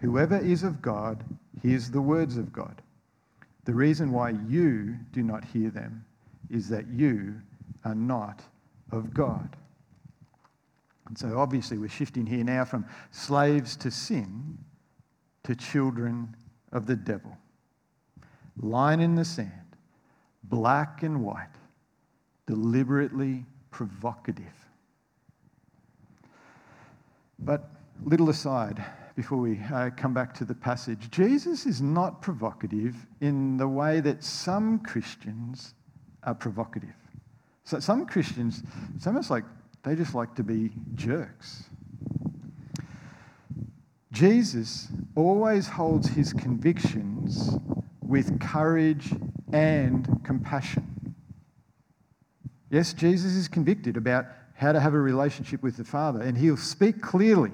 Whoever 0.00 0.38
is 0.38 0.62
of 0.62 0.80
God 0.80 1.24
hears 1.62 1.90
the 1.90 2.00
words 2.00 2.36
of 2.36 2.52
God. 2.52 2.82
The 3.64 3.74
reason 3.74 4.12
why 4.12 4.30
you 4.48 4.96
do 5.12 5.22
not 5.22 5.44
hear 5.44 5.70
them 5.70 6.04
is 6.50 6.68
that 6.68 6.86
you 6.88 7.34
are 7.84 7.94
not 7.94 8.42
of 8.92 9.12
God. 9.12 9.56
And 11.06 11.18
so 11.18 11.38
obviously 11.38 11.78
we're 11.78 11.88
shifting 11.88 12.26
here 12.26 12.44
now 12.44 12.64
from 12.64 12.86
slaves 13.10 13.76
to 13.76 13.90
sin 13.90 14.58
to 15.44 15.54
children 15.54 16.34
of 16.72 16.86
the 16.86 16.96
devil. 16.96 17.36
Line 18.60 19.00
in 19.00 19.14
the 19.14 19.24
sand, 19.24 19.76
black 20.44 21.02
and 21.02 21.24
white 21.24 21.48
deliberately 22.46 23.44
provocative. 23.70 24.46
But, 27.38 27.70
little 28.04 28.30
aside, 28.30 28.84
before 29.18 29.38
we 29.38 29.58
uh, 29.74 29.90
come 29.96 30.14
back 30.14 30.32
to 30.32 30.44
the 30.44 30.54
passage, 30.54 31.10
Jesus 31.10 31.66
is 31.66 31.82
not 31.82 32.22
provocative 32.22 32.94
in 33.20 33.56
the 33.56 33.66
way 33.66 33.98
that 33.98 34.22
some 34.22 34.78
Christians 34.78 35.74
are 36.22 36.36
provocative. 36.36 36.94
So 37.64 37.80
some 37.80 38.06
Christians, 38.06 38.62
it's 38.94 39.08
almost 39.08 39.28
like 39.28 39.42
they 39.82 39.96
just 39.96 40.14
like 40.14 40.36
to 40.36 40.44
be 40.44 40.70
jerks. 40.94 41.64
Jesus 44.12 44.86
always 45.16 45.66
holds 45.66 46.06
his 46.06 46.32
convictions 46.32 47.56
with 48.00 48.38
courage 48.38 49.12
and 49.52 50.06
compassion. 50.22 51.16
Yes, 52.70 52.92
Jesus 52.92 53.34
is 53.34 53.48
convicted 53.48 53.96
about 53.96 54.26
how 54.54 54.70
to 54.70 54.78
have 54.78 54.94
a 54.94 55.00
relationship 55.00 55.60
with 55.60 55.76
the 55.76 55.84
Father, 55.84 56.22
and 56.22 56.38
he'll 56.38 56.56
speak 56.56 57.02
clearly 57.02 57.50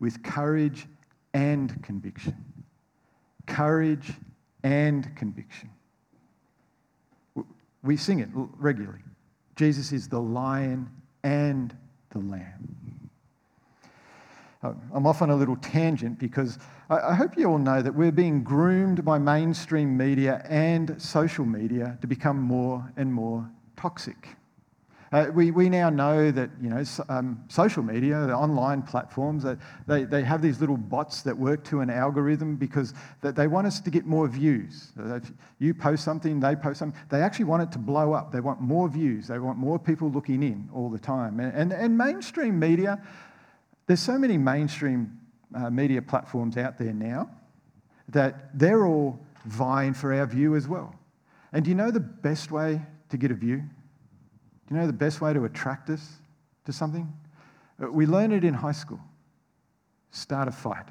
with 0.00 0.22
courage 0.22 0.86
and 1.34 1.82
conviction. 1.82 2.36
Courage 3.46 4.12
and 4.62 5.14
conviction. 5.16 5.70
We 7.82 7.96
sing 7.96 8.20
it 8.20 8.28
regularly. 8.34 9.00
Jesus 9.56 9.92
is 9.92 10.08
the 10.08 10.20
lion 10.20 10.90
and 11.22 11.76
the 12.10 12.18
lamb. 12.18 12.76
Uh, 14.62 14.72
I'm 14.92 15.06
off 15.06 15.22
on 15.22 15.30
a 15.30 15.36
little 15.36 15.56
tangent 15.56 16.18
because 16.18 16.58
I 16.90 17.14
hope 17.14 17.38
you 17.38 17.46
all 17.46 17.58
know 17.58 17.80
that 17.80 17.94
we're 17.94 18.12
being 18.12 18.42
groomed 18.42 19.04
by 19.04 19.18
mainstream 19.18 19.96
media 19.96 20.44
and 20.48 21.00
social 21.00 21.46
media 21.46 21.96
to 22.00 22.06
become 22.06 22.38
more 22.40 22.92
and 22.96 23.14
more 23.14 23.48
toxic. 23.76 24.36
Uh, 25.12 25.26
we, 25.34 25.50
we 25.50 25.68
now 25.68 25.90
know 25.90 26.30
that 26.30 26.50
you 26.62 26.70
know 26.70 26.84
um, 27.08 27.42
social 27.48 27.82
media, 27.82 28.26
the 28.26 28.34
online 28.34 28.80
platforms, 28.80 29.42
that 29.42 29.58
they, 29.88 30.04
they 30.04 30.22
have 30.22 30.40
these 30.40 30.60
little 30.60 30.76
bots 30.76 31.22
that 31.22 31.36
work 31.36 31.64
to 31.64 31.80
an 31.80 31.90
algorithm 31.90 32.54
because 32.54 32.94
that 33.20 33.34
they 33.34 33.48
want 33.48 33.66
us 33.66 33.80
to 33.80 33.90
get 33.90 34.06
more 34.06 34.28
views. 34.28 34.92
So 34.96 35.16
if 35.16 35.32
you 35.58 35.74
post 35.74 36.04
something, 36.04 36.38
they 36.38 36.54
post 36.54 36.78
something. 36.78 36.98
They 37.08 37.22
actually 37.22 37.46
want 37.46 37.64
it 37.64 37.72
to 37.72 37.78
blow 37.78 38.12
up. 38.12 38.30
They 38.30 38.38
want 38.38 38.60
more 38.60 38.88
views. 38.88 39.26
They 39.26 39.40
want 39.40 39.58
more 39.58 39.80
people 39.80 40.10
looking 40.10 40.44
in 40.44 40.68
all 40.72 40.88
the 40.88 40.98
time. 40.98 41.40
And, 41.40 41.52
and, 41.54 41.72
and 41.72 41.98
mainstream 41.98 42.56
media, 42.60 43.02
there's 43.88 44.00
so 44.00 44.16
many 44.16 44.38
mainstream 44.38 45.18
uh, 45.56 45.70
media 45.70 46.02
platforms 46.02 46.56
out 46.56 46.78
there 46.78 46.92
now 46.92 47.28
that 48.10 48.56
they're 48.56 48.86
all 48.86 49.18
vying 49.44 49.94
for 49.94 50.14
our 50.14 50.26
view 50.26 50.54
as 50.54 50.68
well. 50.68 50.94
And 51.52 51.64
do 51.64 51.70
you 51.70 51.74
know 51.74 51.90
the 51.90 51.98
best 51.98 52.52
way 52.52 52.80
to 53.08 53.16
get 53.16 53.32
a 53.32 53.34
view? 53.34 53.64
You 54.70 54.76
know 54.76 54.86
the 54.86 54.92
best 54.92 55.20
way 55.20 55.32
to 55.32 55.44
attract 55.44 55.90
us 55.90 56.20
to 56.64 56.72
something? 56.72 57.12
Uh, 57.82 57.90
we 57.90 58.06
learn 58.06 58.32
it 58.32 58.44
in 58.44 58.54
high 58.54 58.72
school. 58.72 59.00
Start 60.12 60.48
a 60.48 60.52
fight. 60.52 60.86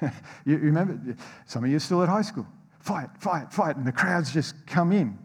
you 0.44 0.58
remember, 0.58 1.16
some 1.46 1.64
of 1.64 1.70
you 1.70 1.76
are 1.76 1.80
still 1.80 2.02
at 2.02 2.08
high 2.08 2.22
school. 2.22 2.46
Fight, 2.80 3.08
fight, 3.18 3.52
fight. 3.52 3.76
And 3.76 3.86
the 3.86 3.92
crowds 3.92 4.32
just 4.32 4.54
come 4.66 4.92
in. 4.92 5.18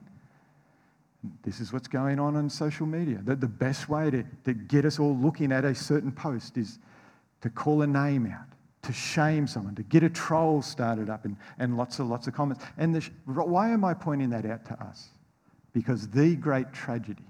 This 1.43 1.59
is 1.59 1.71
what's 1.71 1.87
going 1.87 2.19
on 2.19 2.35
on 2.35 2.49
social 2.49 2.85
media. 2.85 3.19
The, 3.23 3.35
the 3.35 3.47
best 3.47 3.87
way 3.87 4.09
to, 4.11 4.23
to 4.43 4.53
get 4.53 4.85
us 4.85 4.99
all 4.99 5.15
looking 5.15 5.51
at 5.51 5.63
a 5.63 5.73
certain 5.73 6.11
post 6.11 6.57
is 6.57 6.79
to 7.41 7.49
call 7.49 7.81
a 7.81 7.87
name 7.87 8.25
out, 8.25 8.45
to 8.83 8.93
shame 8.93 9.47
someone, 9.47 9.75
to 9.75 9.83
get 9.83 10.03
a 10.03 10.09
troll 10.09 10.61
started 10.61 11.09
up, 11.09 11.23
and, 11.23 11.37
and 11.59 11.77
lots 11.77 11.99
and 11.99 12.09
lots 12.09 12.27
of 12.27 12.33
comments. 12.33 12.63
And 12.77 12.95
the, 12.95 13.01
why 13.25 13.69
am 13.69 13.85
I 13.85 13.93
pointing 13.93 14.29
that 14.31 14.45
out 14.45 14.65
to 14.65 14.73
us? 14.83 15.09
Because 15.71 16.09
the 16.09 16.35
great 16.35 16.73
tragedy 16.73 17.23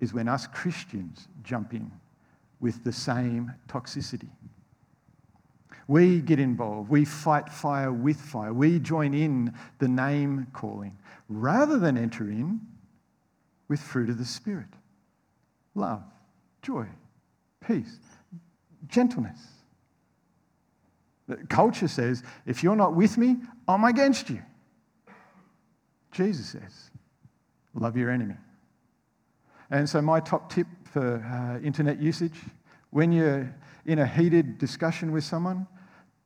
is 0.00 0.12
when 0.12 0.28
us 0.28 0.46
Christians 0.46 1.28
jump 1.42 1.72
in 1.72 1.90
with 2.60 2.84
the 2.84 2.92
same 2.92 3.52
toxicity. 3.68 4.28
We 5.88 6.20
get 6.20 6.40
involved. 6.40 6.90
We 6.90 7.04
fight 7.04 7.48
fire 7.48 7.92
with 7.92 8.20
fire. 8.20 8.52
We 8.52 8.78
join 8.80 9.14
in 9.14 9.54
the 9.78 9.88
name 9.88 10.48
calling 10.52 10.98
rather 11.28 11.78
than 11.78 11.96
enter 11.96 12.24
in 12.24 12.60
with 13.68 13.80
fruit 13.80 14.10
of 14.10 14.18
the 14.18 14.24
Spirit 14.24 14.68
love, 15.74 16.02
joy, 16.62 16.86
peace, 17.66 17.98
gentleness. 18.88 19.38
Culture 21.48 21.88
says, 21.88 22.22
if 22.46 22.62
you're 22.62 22.76
not 22.76 22.94
with 22.94 23.18
me, 23.18 23.36
I'm 23.68 23.84
against 23.84 24.30
you. 24.30 24.40
Jesus 26.12 26.46
says, 26.46 26.90
love 27.74 27.96
your 27.96 28.10
enemy. 28.10 28.36
And 29.70 29.88
so, 29.88 30.00
my 30.00 30.20
top 30.20 30.52
tip 30.52 30.66
for 30.84 31.16
uh, 31.16 31.64
internet 31.64 32.00
usage 32.00 32.38
when 32.90 33.12
you're 33.12 33.54
in 33.84 33.98
a 33.98 34.06
heated 34.06 34.58
discussion 34.58 35.12
with 35.12 35.24
someone, 35.24 35.66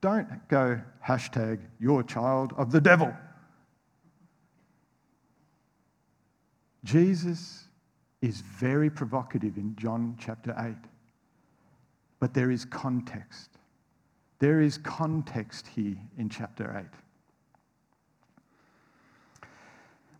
don't 0.00 0.48
go 0.48 0.80
hashtag 1.06 1.60
your 1.78 2.02
child 2.02 2.52
of 2.56 2.72
the 2.72 2.80
devil. 2.80 3.12
Jesus 6.84 7.64
is 8.22 8.40
very 8.40 8.88
provocative 8.88 9.56
in 9.56 9.76
John 9.76 10.16
chapter 10.18 10.54
8, 10.58 10.74
but 12.18 12.32
there 12.32 12.50
is 12.50 12.64
context. 12.64 13.50
There 14.38 14.60
is 14.60 14.78
context 14.78 15.66
here 15.66 15.96
in 16.16 16.28
chapter 16.28 16.76
8. 16.78 17.09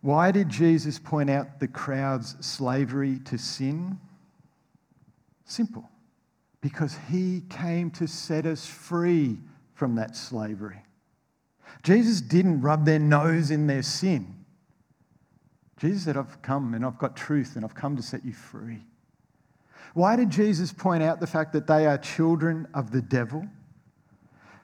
Why 0.01 0.31
did 0.31 0.49
Jesus 0.49 0.97
point 0.97 1.29
out 1.29 1.59
the 1.59 1.67
crowd's 1.67 2.35
slavery 2.45 3.19
to 3.25 3.37
sin? 3.37 3.99
Simple. 5.45 5.87
Because 6.59 6.97
he 7.09 7.43
came 7.49 7.91
to 7.91 8.07
set 8.07 8.45
us 8.45 8.65
free 8.65 9.37
from 9.73 9.95
that 9.95 10.15
slavery. 10.15 10.81
Jesus 11.83 12.21
didn't 12.21 12.61
rub 12.61 12.85
their 12.85 12.99
nose 12.99 13.51
in 13.51 13.67
their 13.67 13.83
sin. 13.83 14.35
Jesus 15.77 16.03
said, 16.03 16.17
I've 16.17 16.41
come 16.41 16.73
and 16.73 16.85
I've 16.85 16.99
got 16.99 17.15
truth 17.15 17.55
and 17.55 17.65
I've 17.65 17.73
come 17.73 17.95
to 17.95 18.03
set 18.03 18.25
you 18.25 18.33
free. 18.33 18.83
Why 19.93 20.15
did 20.15 20.29
Jesus 20.29 20.71
point 20.71 21.03
out 21.03 21.19
the 21.19 21.27
fact 21.27 21.53
that 21.53 21.67
they 21.67 21.85
are 21.85 21.97
children 21.97 22.67
of 22.73 22.91
the 22.91 23.01
devil? 23.01 23.45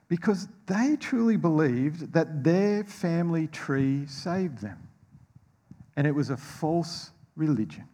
Because 0.08 0.48
they 0.66 0.96
truly 0.96 1.36
believed 1.36 2.12
that 2.12 2.42
their 2.42 2.84
family 2.84 3.46
tree 3.48 4.06
saved 4.06 4.58
them 4.58 4.87
and 5.98 6.06
it 6.06 6.14
was 6.14 6.30
a 6.30 6.36
false 6.36 7.10
religion. 7.34 7.84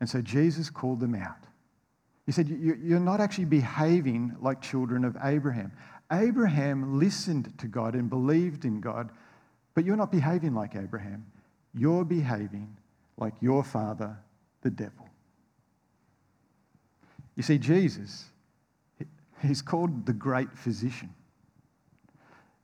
And 0.00 0.10
so 0.10 0.20
Jesus 0.20 0.68
called 0.68 0.98
them 0.98 1.14
out. 1.14 1.44
He 2.26 2.32
said, 2.32 2.48
You're 2.48 2.98
not 2.98 3.20
actually 3.20 3.44
behaving 3.44 4.34
like 4.40 4.60
children 4.60 5.04
of 5.04 5.16
Abraham. 5.22 5.70
Abraham 6.10 6.98
listened 6.98 7.56
to 7.58 7.68
God 7.68 7.94
and 7.94 8.10
believed 8.10 8.64
in 8.64 8.80
God, 8.80 9.10
but 9.74 9.84
you're 9.84 9.96
not 9.96 10.10
behaving 10.10 10.56
like 10.56 10.74
Abraham. 10.74 11.24
You're 11.72 12.04
behaving 12.04 12.76
like 13.16 13.34
your 13.40 13.62
father, 13.62 14.18
the 14.62 14.70
devil. 14.70 15.08
You 17.36 17.44
see, 17.44 17.58
Jesus, 17.58 18.24
he's 19.40 19.62
called 19.62 20.04
the 20.04 20.12
great 20.12 20.58
physician. 20.58 21.14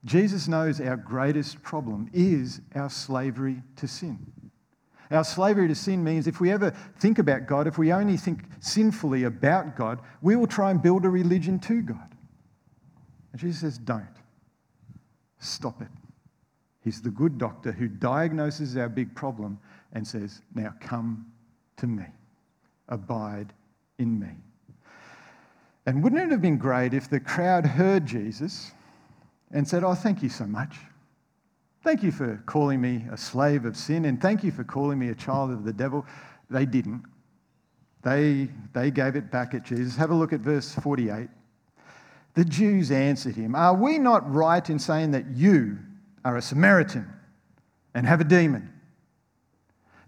Jesus 0.05 0.47
knows 0.47 0.79
our 0.79 0.95
greatest 0.95 1.61
problem 1.61 2.09
is 2.13 2.61
our 2.75 2.89
slavery 2.89 3.61
to 3.75 3.87
sin. 3.87 4.17
Our 5.11 5.23
slavery 5.23 5.67
to 5.67 5.75
sin 5.75 6.03
means 6.03 6.27
if 6.27 6.39
we 6.39 6.51
ever 6.51 6.71
think 6.99 7.19
about 7.19 7.47
God, 7.47 7.67
if 7.67 7.77
we 7.77 7.91
only 7.91 8.15
think 8.15 8.43
sinfully 8.59 9.23
about 9.23 9.75
God, 9.75 9.99
we 10.21 10.35
will 10.35 10.47
try 10.47 10.71
and 10.71 10.81
build 10.81 11.03
a 11.03 11.09
religion 11.09 11.59
to 11.59 11.81
God. 11.81 12.15
And 13.31 13.41
Jesus 13.41 13.61
says, 13.61 13.77
don't. 13.77 14.05
Stop 15.39 15.81
it. 15.81 15.87
He's 16.83 17.01
the 17.01 17.09
good 17.09 17.37
doctor 17.37 17.71
who 17.71 17.87
diagnoses 17.87 18.77
our 18.77 18.89
big 18.89 19.13
problem 19.15 19.59
and 19.93 20.07
says, 20.07 20.41
now 20.53 20.73
come 20.79 21.25
to 21.77 21.87
me. 21.87 22.05
Abide 22.87 23.53
in 23.97 24.19
me. 24.19 24.29
And 25.85 26.03
wouldn't 26.03 26.21
it 26.21 26.31
have 26.31 26.41
been 26.41 26.57
great 26.57 26.93
if 26.93 27.09
the 27.09 27.19
crowd 27.19 27.65
heard 27.65 28.05
Jesus? 28.05 28.73
And 29.51 29.67
said, 29.67 29.83
Oh, 29.83 29.95
thank 29.95 30.21
you 30.21 30.29
so 30.29 30.45
much. 30.45 30.75
Thank 31.83 32.03
you 32.03 32.11
for 32.11 32.41
calling 32.45 32.81
me 32.81 33.05
a 33.11 33.17
slave 33.17 33.65
of 33.65 33.77
sin, 33.77 34.05
and 34.05 34.21
thank 34.21 34.43
you 34.43 34.51
for 34.51 34.63
calling 34.63 34.99
me 34.99 35.09
a 35.09 35.15
child 35.15 35.51
of 35.51 35.63
the 35.63 35.71
devil. 35.71 36.05
They 36.49 36.65
didn't. 36.65 37.03
They, 38.03 38.49
they 38.73 38.91
gave 38.91 39.15
it 39.15 39.31
back 39.31 39.53
at 39.53 39.63
Jesus. 39.63 39.95
Have 39.95 40.11
a 40.11 40.15
look 40.15 40.33
at 40.33 40.41
verse 40.41 40.73
48. 40.75 41.29
The 42.33 42.45
Jews 42.45 42.91
answered 42.91 43.35
him, 43.35 43.55
Are 43.55 43.73
we 43.73 43.97
not 43.97 44.29
right 44.31 44.67
in 44.69 44.79
saying 44.79 45.11
that 45.11 45.27
you 45.31 45.77
are 46.23 46.37
a 46.37 46.41
Samaritan 46.41 47.11
and 47.93 48.05
have 48.05 48.21
a 48.21 48.25
demon? 48.25 48.73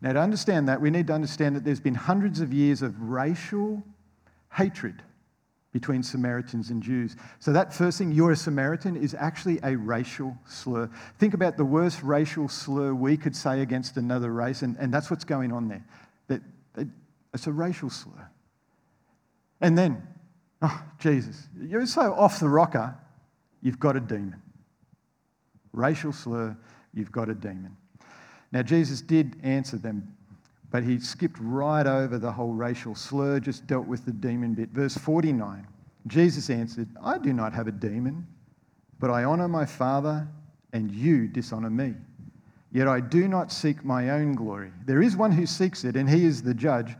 Now, 0.02 0.14
to 0.14 0.20
understand 0.20 0.68
that, 0.68 0.82
we 0.82 0.90
need 0.90 1.08
to 1.08 1.14
understand 1.14 1.56
that 1.56 1.64
there's 1.64 1.80
been 1.80 1.96
hundreds 1.96 2.42
of 2.42 2.52
years 2.52 2.82
of 2.82 3.00
racial 3.02 3.84
hatred 4.52 5.02
between 5.72 6.04
Samaritans 6.04 6.70
and 6.70 6.84
Jews. 6.84 7.16
So, 7.40 7.54
that 7.54 7.74
first 7.74 7.98
thing, 7.98 8.12
you're 8.12 8.32
a 8.32 8.36
Samaritan, 8.36 8.98
is 8.98 9.16
actually 9.18 9.60
a 9.64 9.76
racial 9.76 10.38
slur. 10.46 10.90
Think 11.18 11.34
about 11.34 11.58
the 11.58 11.66
worst 11.66 12.04
racial 12.04 12.50
slur 12.50 12.94
we 12.94 13.16
could 13.16 13.36
say 13.36 13.62
against 13.62 13.98
another 13.98 14.34
race, 14.34 14.62
and, 14.64 14.76
and 14.78 14.94
that's 14.94 15.10
what's 15.10 15.24
going 15.24 15.52
on 15.52 15.68
there. 15.70 15.86
That, 16.28 16.42
that, 16.74 16.88
it's 17.34 17.48
a 17.48 17.52
racial 17.52 17.90
slur. 17.90 18.30
And 19.62 19.78
then, 19.78 20.06
oh, 20.62 20.84
Jesus, 21.00 21.48
you're 21.60 21.86
so 21.86 22.14
off 22.14 22.40
the 22.40 22.50
rocker, 22.50 22.98
you've 23.62 23.80
got 23.80 23.96
a 23.96 24.02
demon. 24.02 24.42
Racial 25.72 26.12
slur, 26.12 26.58
you've 26.94 27.12
got 27.12 27.30
a 27.30 27.36
demon. 27.36 27.78
Now, 28.52 28.62
Jesus 28.62 29.00
did 29.00 29.38
answer 29.44 29.78
them 29.78 30.16
but 30.72 30.84
he 30.84 31.00
skipped 31.00 31.38
right 31.40 31.86
over 31.86 32.18
the 32.18 32.32
whole 32.32 32.54
racial 32.54 32.96
slur, 32.96 33.40
just 33.40 33.68
dealt 33.68 33.86
with 33.86 34.06
the 34.06 34.12
demon 34.12 34.54
bit. 34.54 34.70
Verse 34.70 34.98
49 34.98 35.68
Jesus 36.08 36.50
answered, 36.50 36.90
I 37.04 37.20
do 37.20 37.32
not 37.32 37.54
have 37.54 37.68
a 37.68 37.72
demon, 37.72 38.26
but 39.00 39.12
I 39.12 39.24
honour 39.24 39.48
my 39.48 39.66
Father, 39.66 40.28
and 40.74 40.92
you 40.92 41.28
dishonour 41.28 41.70
me. 41.70 41.94
Yet 42.72 42.88
I 42.88 43.02
do 43.02 43.28
not 43.28 43.52
seek 43.52 43.86
my 43.86 44.10
own 44.10 44.34
glory. 44.34 44.72
There 44.86 45.04
is 45.04 45.16
one 45.16 45.32
who 45.32 45.46
seeks 45.46 45.84
it, 45.84 45.96
and 45.96 46.10
he 46.10 46.26
is 46.26 46.42
the 46.42 46.56
judge. 46.56 46.96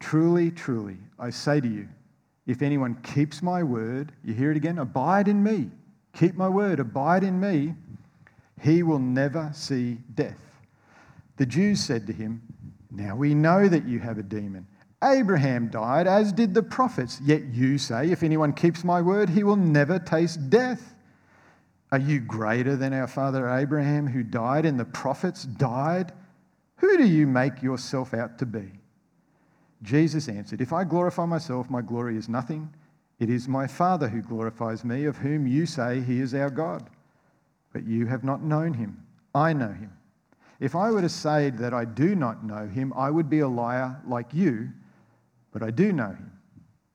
Truly, 0.00 0.50
truly, 0.50 0.96
I 1.18 1.28
say 1.28 1.60
to 1.60 1.68
you, 1.68 1.88
if 2.46 2.62
anyone 2.62 2.94
keeps 3.02 3.42
my 3.42 3.62
word, 3.62 4.12
you 4.24 4.32
hear 4.32 4.50
it 4.50 4.56
again, 4.56 4.78
abide 4.78 5.28
in 5.28 5.42
me. 5.42 5.70
Keep 6.14 6.36
my 6.36 6.48
word, 6.48 6.80
abide 6.80 7.24
in 7.24 7.38
me, 7.38 7.74
he 8.60 8.82
will 8.82 8.98
never 8.98 9.50
see 9.54 9.98
death. 10.14 10.40
The 11.36 11.46
Jews 11.46 11.80
said 11.80 12.06
to 12.06 12.12
him, 12.12 12.42
now 12.94 13.16
we 13.16 13.34
know 13.34 13.68
that 13.68 13.86
you 13.86 13.98
have 14.00 14.18
a 14.18 14.22
demon. 14.22 14.66
Abraham 15.02 15.68
died, 15.68 16.06
as 16.06 16.32
did 16.32 16.54
the 16.54 16.62
prophets, 16.62 17.20
yet 17.24 17.42
you 17.46 17.78
say, 17.78 18.10
If 18.10 18.22
anyone 18.22 18.52
keeps 18.52 18.84
my 18.84 19.00
word, 19.00 19.30
he 19.30 19.42
will 19.42 19.56
never 19.56 19.98
taste 19.98 20.48
death. 20.50 20.94
Are 21.90 21.98
you 21.98 22.20
greater 22.20 22.76
than 22.76 22.92
our 22.92 23.06
father 23.06 23.48
Abraham, 23.48 24.06
who 24.06 24.22
died, 24.22 24.64
and 24.64 24.78
the 24.78 24.84
prophets 24.84 25.44
died? 25.44 26.12
Who 26.76 26.96
do 26.96 27.04
you 27.04 27.26
make 27.26 27.62
yourself 27.62 28.14
out 28.14 28.38
to 28.38 28.46
be? 28.46 28.70
Jesus 29.82 30.28
answered, 30.28 30.60
If 30.60 30.72
I 30.72 30.84
glorify 30.84 31.26
myself, 31.26 31.68
my 31.68 31.82
glory 31.82 32.16
is 32.16 32.28
nothing. 32.28 32.72
It 33.18 33.28
is 33.28 33.48
my 33.48 33.66
Father 33.66 34.08
who 34.08 34.22
glorifies 34.22 34.84
me, 34.84 35.04
of 35.04 35.16
whom 35.16 35.46
you 35.46 35.66
say 35.66 36.00
he 36.00 36.20
is 36.20 36.34
our 36.34 36.50
God. 36.50 36.88
But 37.72 37.84
you 37.86 38.06
have 38.06 38.24
not 38.24 38.42
known 38.42 38.74
him. 38.74 39.04
I 39.34 39.52
know 39.52 39.68
him. 39.68 39.92
If 40.62 40.76
I 40.76 40.92
were 40.92 41.00
to 41.00 41.08
say 41.08 41.50
that 41.50 41.74
I 41.74 41.84
do 41.84 42.14
not 42.14 42.44
know 42.44 42.68
him, 42.68 42.92
I 42.96 43.10
would 43.10 43.28
be 43.28 43.40
a 43.40 43.48
liar 43.48 44.00
like 44.06 44.32
you, 44.32 44.68
but 45.50 45.60
I 45.60 45.72
do 45.72 45.92
know 45.92 46.10
him 46.10 46.30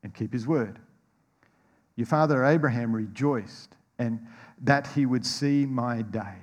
and 0.03 0.13
keep 0.13 0.31
his 0.31 0.47
word. 0.47 0.79
Your 1.97 2.07
father 2.07 2.45
Abraham 2.45 2.95
rejoiced 2.95 3.75
and 3.99 4.25
that 4.61 4.87
he 4.87 5.05
would 5.05 5.25
see 5.25 5.65
my 5.65 6.01
day. 6.01 6.35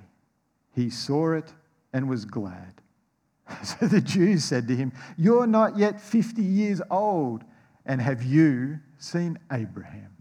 He 0.75 0.91
saw 0.91 1.33
it 1.33 1.51
and 1.95 2.11
was 2.11 2.27
glad. 2.27 2.75
So 3.65 3.87
the 3.87 4.03
Jews 4.03 4.45
said 4.45 4.69
to 4.69 4.77
him, 4.77 4.93
You're 5.17 5.47
not 5.47 5.79
yet 5.79 6.03
50 6.03 6.43
years 6.43 6.83
old, 6.91 7.43
and 7.87 8.03
have 8.03 8.23
you 8.23 8.81
seen 8.99 9.39
Abraham? 9.51 10.15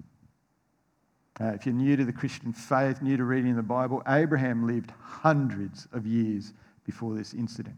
Uh, 1.42 1.48
if 1.48 1.66
you're 1.66 1.76
new 1.76 1.98
to 1.98 2.06
the 2.06 2.13
Christian 2.13 2.54
faith, 2.54 3.02
new 3.02 3.18
to 3.18 3.26
reading 3.26 3.58
the 3.58 3.62
Bible, 3.62 4.02
Abraham 4.08 4.66
lived 4.66 4.92
hundreds 5.02 5.88
of 5.92 6.08
years 6.08 6.54
before 6.86 7.15
this 7.15 7.34
incident. 7.34 7.78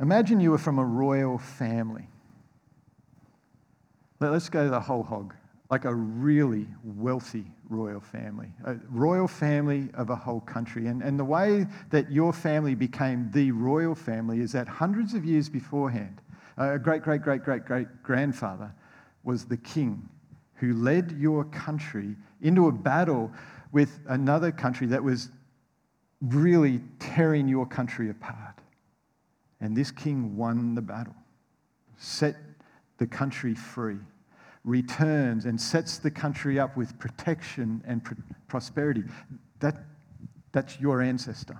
Imagine 0.00 0.40
you 0.40 0.50
were 0.50 0.58
from 0.58 0.78
a 0.78 0.84
royal 0.84 1.36
family. 1.36 2.08
Let's 4.18 4.48
go 4.48 4.68
the 4.68 4.80
whole 4.80 5.02
hog, 5.02 5.34
like 5.70 5.84
a 5.84 5.94
really 5.94 6.66
wealthy 6.82 7.44
royal 7.68 8.00
family, 8.00 8.48
a 8.64 8.76
royal 8.88 9.28
family 9.28 9.88
of 9.94 10.10
a 10.10 10.16
whole 10.16 10.40
country. 10.40 10.86
And, 10.86 11.02
and 11.02 11.18
the 11.18 11.24
way 11.24 11.66
that 11.90 12.10
your 12.10 12.32
family 12.32 12.74
became 12.74 13.30
the 13.32 13.52
royal 13.52 13.94
family 13.94 14.40
is 14.40 14.52
that 14.52 14.68
hundreds 14.68 15.14
of 15.14 15.24
years 15.24 15.48
beforehand, 15.48 16.20
a 16.56 16.78
great, 16.78 17.02
great, 17.02 17.22
great, 17.22 17.44
great, 17.44 17.64
great 17.64 18.02
grandfather 18.02 18.72
was 19.22 19.44
the 19.44 19.56
king 19.58 20.08
who 20.54 20.74
led 20.74 21.12
your 21.12 21.44
country 21.44 22.16
into 22.42 22.68
a 22.68 22.72
battle 22.72 23.30
with 23.72 24.00
another 24.08 24.52
country 24.52 24.86
that 24.88 25.02
was 25.02 25.30
really 26.20 26.80
tearing 26.98 27.48
your 27.48 27.66
country 27.66 28.10
apart. 28.10 28.58
And 29.60 29.76
this 29.76 29.90
king 29.90 30.36
won 30.36 30.74
the 30.74 30.82
battle, 30.82 31.14
set 31.96 32.36
the 32.98 33.06
country 33.06 33.54
free, 33.54 33.98
returns 34.64 35.46
and 35.46 35.60
sets 35.60 35.98
the 35.98 36.10
country 36.10 36.58
up 36.58 36.76
with 36.76 36.98
protection 36.98 37.82
and 37.86 38.04
pr- 38.04 38.14
prosperity. 38.48 39.04
That, 39.60 39.76
that's 40.52 40.78
your 40.80 41.00
ancestor. 41.00 41.58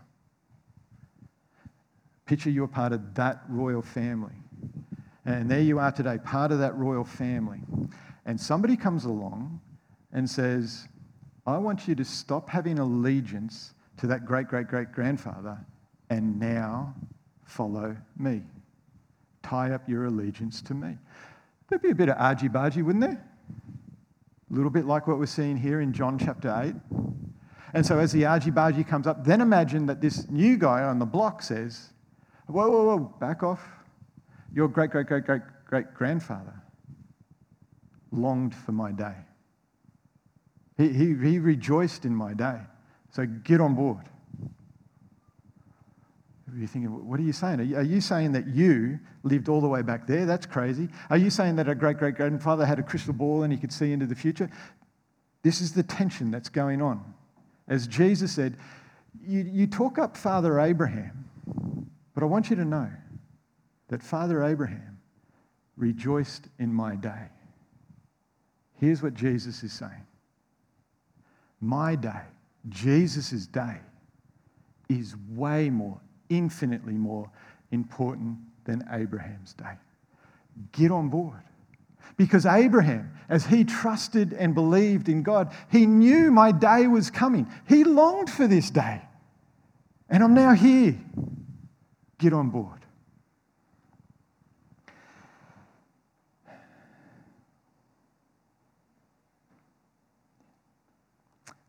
Picture 2.26 2.50
you're 2.50 2.68
part 2.68 2.92
of 2.92 3.14
that 3.14 3.42
royal 3.48 3.82
family. 3.82 4.34
And 5.24 5.50
there 5.50 5.60
you 5.60 5.78
are 5.78 5.92
today, 5.92 6.18
part 6.18 6.52
of 6.52 6.58
that 6.60 6.76
royal 6.76 7.04
family. 7.04 7.60
And 8.26 8.40
somebody 8.40 8.76
comes 8.76 9.04
along 9.04 9.60
and 10.12 10.28
says, 10.28 10.86
I 11.46 11.58
want 11.58 11.88
you 11.88 11.94
to 11.94 12.04
stop 12.04 12.48
having 12.48 12.78
allegiance 12.78 13.74
to 13.98 14.06
that 14.08 14.24
great 14.24 14.48
great 14.48 14.68
great 14.68 14.92
grandfather 14.92 15.58
and 16.10 16.38
now 16.38 16.94
follow 17.44 17.96
me. 18.16 18.42
Tie 19.42 19.72
up 19.72 19.88
your 19.88 20.06
allegiance 20.06 20.60
to 20.62 20.74
me. 20.74 20.96
There'd 21.68 21.82
be 21.82 21.90
a 21.90 21.94
bit 21.94 22.08
of 22.08 22.16
argy 22.18 22.48
bargy, 22.48 22.84
wouldn't 22.84 23.00
there? 23.00 23.24
A 24.50 24.54
little 24.54 24.70
bit 24.70 24.86
like 24.86 25.06
what 25.06 25.18
we're 25.18 25.26
seeing 25.26 25.56
here 25.56 25.80
in 25.80 25.92
John 25.92 26.18
chapter 26.18 26.52
8. 26.52 26.74
And 27.72 27.86
so 27.86 27.98
as 27.98 28.10
the 28.12 28.26
argy 28.26 28.50
bargy 28.50 28.86
comes 28.86 29.06
up, 29.06 29.24
then 29.24 29.40
imagine 29.40 29.86
that 29.86 30.00
this 30.00 30.28
new 30.28 30.56
guy 30.56 30.82
on 30.82 30.98
the 30.98 31.06
block 31.06 31.42
says, 31.42 31.90
Whoa, 32.46 32.68
whoa, 32.68 32.84
whoa, 32.84 32.98
back 33.20 33.44
off. 33.44 33.64
Your 34.52 34.66
great 34.66 34.90
great 34.90 35.06
great 35.06 35.24
great 35.24 35.42
great 35.66 35.94
grandfather 35.94 36.60
longed 38.10 38.54
for 38.54 38.72
my 38.72 38.90
day. 38.90 39.14
He, 40.80 40.88
he, 40.88 41.06
he 41.14 41.38
rejoiced 41.38 42.06
in 42.06 42.14
my 42.14 42.32
day. 42.32 42.58
So 43.10 43.26
get 43.26 43.60
on 43.60 43.74
board. 43.74 44.08
You're 46.56 46.66
thinking, 46.66 47.06
what 47.06 47.20
are 47.20 47.22
you 47.22 47.34
saying? 47.34 47.60
Are 47.60 47.64
you, 47.64 47.76
are 47.76 47.82
you, 47.82 48.00
saying 48.00 48.32
that 48.32 48.48
you 48.48 48.98
lived 49.22 49.50
all 49.50 49.60
the 49.60 49.68
way 49.68 49.82
back 49.82 50.06
there? 50.06 50.24
That's 50.24 50.46
crazy. 50.46 50.88
Are 51.10 51.18
you 51.18 51.28
saying 51.28 51.56
that 51.56 51.68
a 51.68 51.74
great 51.74 51.98
great 51.98 52.14
grandfather 52.14 52.64
had 52.64 52.78
a 52.78 52.82
crystal 52.82 53.12
ball 53.12 53.42
and 53.42 53.52
he 53.52 53.58
could 53.58 53.72
see 53.72 53.92
into 53.92 54.06
the 54.06 54.14
future? 54.14 54.50
This 55.42 55.60
is 55.60 55.72
the 55.72 55.82
tension 55.82 56.30
that's 56.30 56.48
going 56.48 56.80
on. 56.80 57.04
As 57.68 57.86
Jesus 57.86 58.32
said, 58.32 58.56
you, 59.22 59.42
you 59.42 59.66
talk 59.66 59.98
up 59.98 60.16
Father 60.16 60.58
Abraham, 60.58 61.26
but 62.14 62.22
I 62.22 62.26
want 62.26 62.48
you 62.48 62.56
to 62.56 62.64
know 62.64 62.88
that 63.88 64.02
Father 64.02 64.42
Abraham 64.42 64.98
rejoiced 65.76 66.48
in 66.58 66.72
my 66.72 66.96
day. 66.96 67.28
Here's 68.80 69.02
what 69.02 69.12
Jesus 69.12 69.62
is 69.62 69.74
saying 69.74 70.06
My 71.60 71.94
day, 71.94 72.22
Jesus' 72.68 73.46
day, 73.46 73.76
is 74.88 75.14
way 75.28 75.70
more 75.70 76.00
infinitely 76.28 76.94
more 76.94 77.30
important 77.70 78.38
than 78.64 78.86
Abraham's 78.92 79.52
day. 79.52 79.74
Get 80.72 80.90
on 80.90 81.08
board. 81.08 81.40
Because 82.16 82.44
Abraham, 82.44 83.12
as 83.28 83.46
he 83.46 83.64
trusted 83.64 84.32
and 84.32 84.54
believed 84.54 85.08
in 85.08 85.22
God, 85.22 85.52
he 85.70 85.86
knew 85.86 86.30
my 86.30 86.52
day 86.52 86.86
was 86.86 87.10
coming. 87.10 87.50
He 87.68 87.84
longed 87.84 88.30
for 88.30 88.46
this 88.46 88.70
day. 88.70 89.02
And 90.08 90.22
I'm 90.22 90.34
now 90.34 90.52
here. 90.52 90.98
Get 92.18 92.32
on 92.32 92.50
board. 92.50 92.79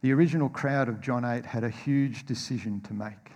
The 0.01 0.11
original 0.11 0.49
crowd 0.49 0.89
of 0.89 0.99
John 0.99 1.23
8 1.23 1.45
had 1.45 1.63
a 1.63 1.69
huge 1.69 2.25
decision 2.25 2.81
to 2.81 2.93
make. 2.93 3.31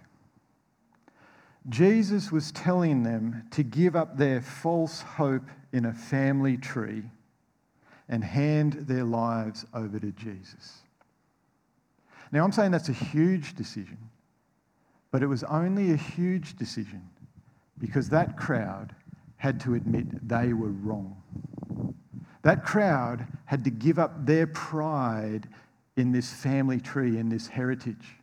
Jesus 1.70 2.32
was 2.32 2.52
telling 2.52 3.04
them 3.04 3.44
to 3.52 3.64
give 3.64 3.96
up 3.96 4.18
their 4.18 4.42
false 4.42 5.02
hope 5.02 5.50
in 5.72 5.86
a 5.86 5.94
family 5.94 6.58
tree 6.58 7.04
and 8.08 8.24
hand 8.24 8.74
their 8.88 9.04
lives 9.04 9.66
over 9.74 10.00
to 10.00 10.12
Jesus. 10.12 10.84
Now, 12.32 12.44
I'm 12.44 12.52
saying 12.52 12.72
that's 12.72 12.90
a 12.90 12.94
huge 12.94 13.56
decision, 13.56 13.98
but 15.12 15.24
it 15.24 15.28
was 15.28 15.44
only 15.44 15.92
a 15.92 15.98
huge 15.98 16.56
decision 16.56 17.08
because 17.80 18.10
that 18.10 18.38
crowd 18.38 18.94
had 19.38 19.60
to 19.62 19.76
admit 19.76 20.28
they 20.28 20.54
were 20.54 20.70
wrong. 20.70 21.22
That 22.44 22.64
crowd 22.64 23.26
had 23.46 23.64
to 23.64 23.70
give 23.70 23.98
up 23.98 24.26
their 24.26 24.48
pride 24.48 25.48
in 25.98 26.12
this 26.12 26.32
family 26.32 26.80
tree, 26.80 27.18
in 27.18 27.30
this 27.30 27.48
heritage, 27.48 28.18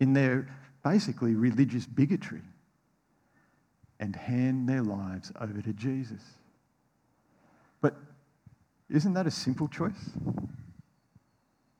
in 0.00 0.12
their 0.12 0.48
basically 0.84 1.34
religious 1.34 1.86
bigotry 1.86 2.42
and 4.00 4.14
hand 4.14 4.68
their 4.68 4.82
lives 4.82 5.32
over 5.40 5.62
to 5.62 5.72
Jesus. 5.72 6.22
But 7.80 7.96
isn't 8.90 9.14
that 9.14 9.26
a 9.26 9.30
simple 9.30 9.68
choice? 9.68 10.10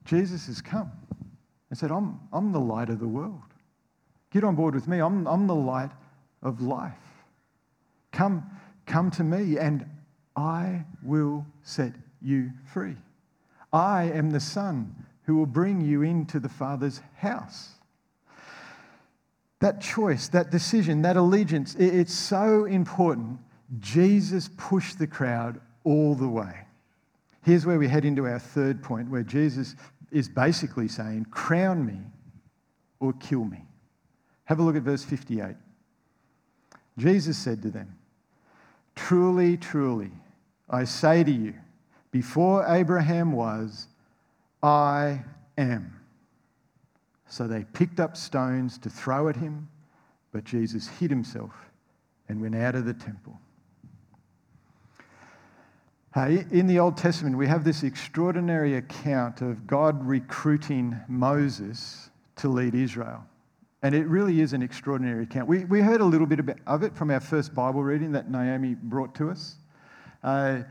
Jesus 0.05 0.47
has 0.47 0.61
come 0.61 0.93
and 1.71 1.79
said, 1.79 1.91
I'm, 1.91 2.21
I'm 2.33 2.53
the 2.53 2.61
light 2.61 2.89
of 2.89 3.01
the 3.01 3.09
world. 3.09 3.43
Get 4.31 4.45
on 4.45 4.55
board 4.55 4.75
with 4.75 4.89
me. 4.89 5.01
I'm, 5.01 5.27
I'm 5.27 5.47
the 5.47 5.55
light 5.55 5.91
of 6.43 6.61
life. 6.61 6.93
Come, 8.13 8.49
come 8.87 9.11
to 9.13 9.25
me, 9.25 9.59
and 9.59 9.85
I 10.37 10.85
will 11.03 11.45
set 11.63 11.93
you 12.23 12.51
free. 12.73 12.97
I 13.73 14.05
am 14.05 14.31
the 14.31 14.41
Son 14.41 15.06
who 15.27 15.37
will 15.37 15.47
bring 15.47 15.81
you 15.81 16.03
into 16.03 16.39
the 16.39 16.49
Father's 16.49 17.01
house. 17.17 17.71
That 19.61 19.81
choice, 19.81 20.29
that 20.29 20.51
decision, 20.51 21.03
that 21.03 21.17
allegiance, 21.17 21.75
it's 21.75 22.15
so 22.15 22.65
important. 22.65 23.39
Jesus 23.81 24.49
pushed 24.57 24.99
the 24.99 25.07
crowd 25.07 25.61
all 25.83 26.15
the 26.15 26.29
way. 26.29 26.55
Here's 27.45 27.67
where 27.67 27.79
we 27.79 27.89
head 27.89 28.05
into 28.05 28.27
our 28.27 28.39
third 28.39 28.83
point, 28.83 29.11
where 29.11 29.23
Jesus 29.23 29.75
is 30.13 30.29
basically 30.29 30.89
saying, 30.89 31.27
Crown 31.31 31.85
me 31.85 31.99
or 33.01 33.13
kill 33.15 33.45
me. 33.45 33.65
Have 34.45 34.61
a 34.61 34.63
look 34.63 34.77
at 34.77 34.83
verse 34.83 35.05
58. 35.05 35.57
Jesus 36.99 37.37
said 37.37 37.63
to 37.63 37.71
them, 37.71 37.97
Truly, 38.95 39.57
truly, 39.57 40.13
I 40.71 40.85
say 40.85 41.25
to 41.25 41.31
you, 41.31 41.55
before 42.13 42.65
Abraham 42.67 43.33
was, 43.33 43.89
I 44.67 45.25
am. 45.57 45.95
So 47.29 47.47
they 47.47 47.65
picked 47.73 48.01
up 48.01 48.17
stones 48.17 48.79
to 48.79 48.91
throw 48.91 49.29
at 49.29 49.37
him, 49.37 49.69
but 50.33 50.43
Jesus 50.43 50.89
hid 50.89 51.09
himself 51.09 51.55
and 52.29 52.41
went 52.41 52.57
out 52.57 52.75
of 52.75 52.85
the 52.85 52.95
temple. 52.95 53.39
In 56.17 56.67
the 56.67 56.81
Old 56.81 56.97
Testament, 56.97 57.37
we 57.37 57.47
have 57.47 57.63
this 57.63 57.83
extraordinary 57.83 58.77
account 58.77 59.41
of 59.41 59.67
God 59.67 60.05
recruiting 60.05 60.99
Moses 61.09 62.11
to 62.37 62.49
lead 62.49 62.75
Israel. 62.75 63.23
And 63.83 63.95
it 63.95 64.07
really 64.07 64.41
is 64.41 64.53
an 64.53 64.63
extraordinary 64.63 65.25
account. 65.25 65.47
We, 65.47 65.65
we 65.67 65.81
heard 65.81 66.01
a 66.01 66.05
little 66.05 66.27
bit 66.27 66.41
of 66.67 66.83
it 66.83 66.97
from 66.97 67.11
our 67.11 67.21
first 67.21 67.55
Bible 67.55 67.85
reading 67.85 68.11
that 68.13 68.31
Naomi 68.31 68.75
brought 68.75 69.15
to 69.17 69.31
us. 69.31 69.57
Uh, 70.25 70.63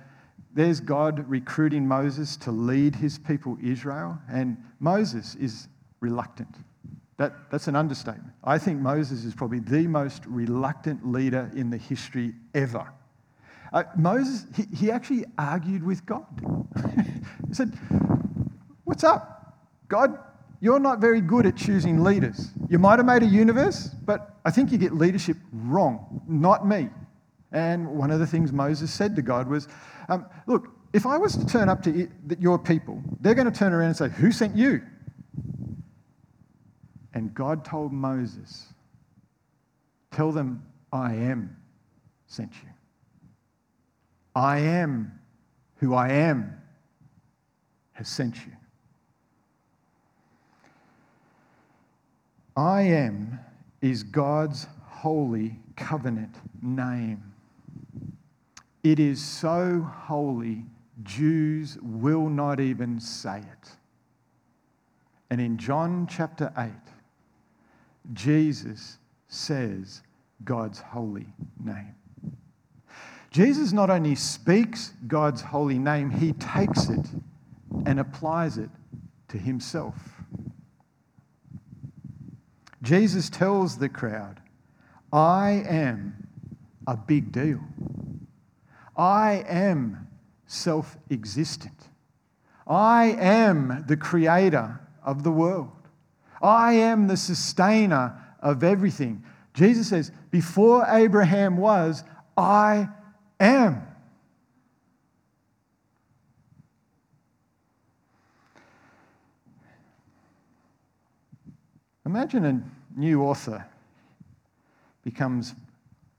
there's 0.56 0.80
God 0.80 1.28
recruiting 1.28 1.86
Moses 1.86 2.38
to 2.38 2.52
lead 2.52 2.96
his 2.96 3.20
people 3.20 3.58
Israel, 3.62 4.18
and 4.32 4.58
Moses 4.80 5.36
is 5.36 5.68
reluctant. 6.00 6.56
That, 7.18 7.52
that's 7.52 7.68
an 7.68 7.76
understatement. 7.76 8.34
I 8.44 8.58
think 8.58 8.80
Moses 8.80 9.26
is 9.26 9.36
probably 9.36 9.60
the 9.60 9.86
most 9.88 10.26
reluctant 10.26 11.06
leader 11.06 11.52
in 11.56 11.70
the 11.70 11.78
history 11.78 12.34
ever. 12.54 12.90
Uh, 13.74 13.84
Moses, 13.98 14.46
he, 14.56 14.64
he 14.76 14.92
actually 14.92 15.26
argued 15.38 15.84
with 15.84 16.06
God. 16.06 16.26
he 17.48 17.54
said, 17.54 17.78
What's 18.86 19.04
up? 19.04 19.58
God, 19.90 20.18
you're 20.62 20.80
not 20.80 21.00
very 21.00 21.20
good 21.20 21.46
at 21.46 21.58
choosing 21.58 22.02
leaders. 22.02 22.52
You 22.70 22.80
might 22.80 23.00
have 23.00 23.06
made 23.06 23.24
a 23.24 23.28
universe, 23.28 23.90
but 24.06 24.38
I 24.46 24.52
think 24.52 24.72
you 24.72 24.78
get 24.78 24.94
leadership 24.94 25.38
wrong, 25.52 26.22
not 26.28 26.66
me. 26.66 26.90
And 27.52 27.88
one 27.88 28.12
of 28.12 28.20
the 28.20 28.28
things 28.28 28.52
Moses 28.52 28.94
said 28.94 29.16
to 29.16 29.22
God 29.22 29.48
was, 29.48 29.68
um, 30.10 30.26
Look, 30.48 30.70
if 30.94 31.06
I 31.06 31.18
was 31.18 31.36
to 31.38 31.46
turn 31.46 31.70
up 31.70 31.84
to 31.84 32.10
your 32.40 32.58
people, 32.58 33.02
they're 33.20 33.36
going 33.36 33.52
to 33.52 33.58
turn 33.58 33.74
around 33.74 33.88
and 33.88 33.98
say, 33.98 34.10
Who 34.10 34.32
sent 34.32 34.56
you? 34.56 34.82
And 37.14 37.34
God 37.34 37.66
told 37.66 37.94
Moses, 37.94 38.74
Tell 40.12 40.32
them, 40.32 40.66
I 40.92 41.14
am 41.14 41.58
sent 42.28 42.52
you. 42.64 42.70
I 44.36 44.60
am 44.60 45.20
who 45.78 45.94
I 45.94 46.10
am 46.10 46.62
has 47.94 48.08
sent 48.08 48.36
you. 48.46 48.52
I 52.58 52.84
am 52.84 53.40
is 53.82 54.04
God's 54.04 54.68
holy 54.86 55.60
covenant 55.76 56.36
name. 56.62 57.35
It 58.86 59.00
is 59.00 59.20
so 59.20 59.82
holy, 59.82 60.64
Jews 61.02 61.80
will 61.82 62.30
not 62.30 62.60
even 62.60 63.00
say 63.00 63.40
it. 63.40 63.72
And 65.32 65.42
in 65.42 65.58
John 65.58 66.06
chapter 66.08 66.54
8, 66.56 66.70
Jesus 68.14 69.00
says 69.28 70.04
God's 70.44 70.78
holy 70.78 71.26
name. 71.64 71.96
Jesus 73.32 73.74
not 73.74 73.90
only 73.90 74.14
speaks 74.14 74.94
God's 75.08 75.42
holy 75.42 75.80
name, 75.80 76.12
he 76.12 76.34
takes 76.34 76.88
it 76.90 77.08
and 77.88 78.00
applies 78.00 78.60
it 78.60 78.70
to 79.30 79.40
himself. 79.40 79.96
Jesus 82.84 83.32
tells 83.32 83.80
the 83.80 83.90
crowd, 83.90 84.42
I 85.12 85.64
am 85.68 86.28
a 86.86 86.96
big 86.96 87.32
deal. 87.32 87.62
I 88.98 89.44
am 89.48 90.08
self 90.48 90.98
existent. 91.12 91.90
I 92.68 93.16
am 93.20 93.84
the 93.88 93.98
creator 93.98 94.80
of 95.04 95.24
the 95.24 95.32
world. 95.32 95.72
I 96.42 96.74
am 96.74 97.08
the 97.08 97.18
sustainer 97.18 98.20
of 98.42 98.64
everything. 98.64 99.24
Jesus 99.54 99.90
says, 99.90 100.12
Before 100.32 100.86
Abraham 100.88 101.58
was, 101.58 102.04
I 102.38 102.90
am. 103.40 103.86
Imagine 112.06 112.46
a 112.46 113.00
new 113.00 113.24
author 113.24 113.66
becomes 115.04 115.56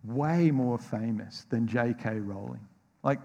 way 0.07 0.51
more 0.51 0.79
famous 0.79 1.47
than 1.51 1.67
J.K. 1.67 2.21
Rowling. 2.21 2.67
Like, 3.03 3.21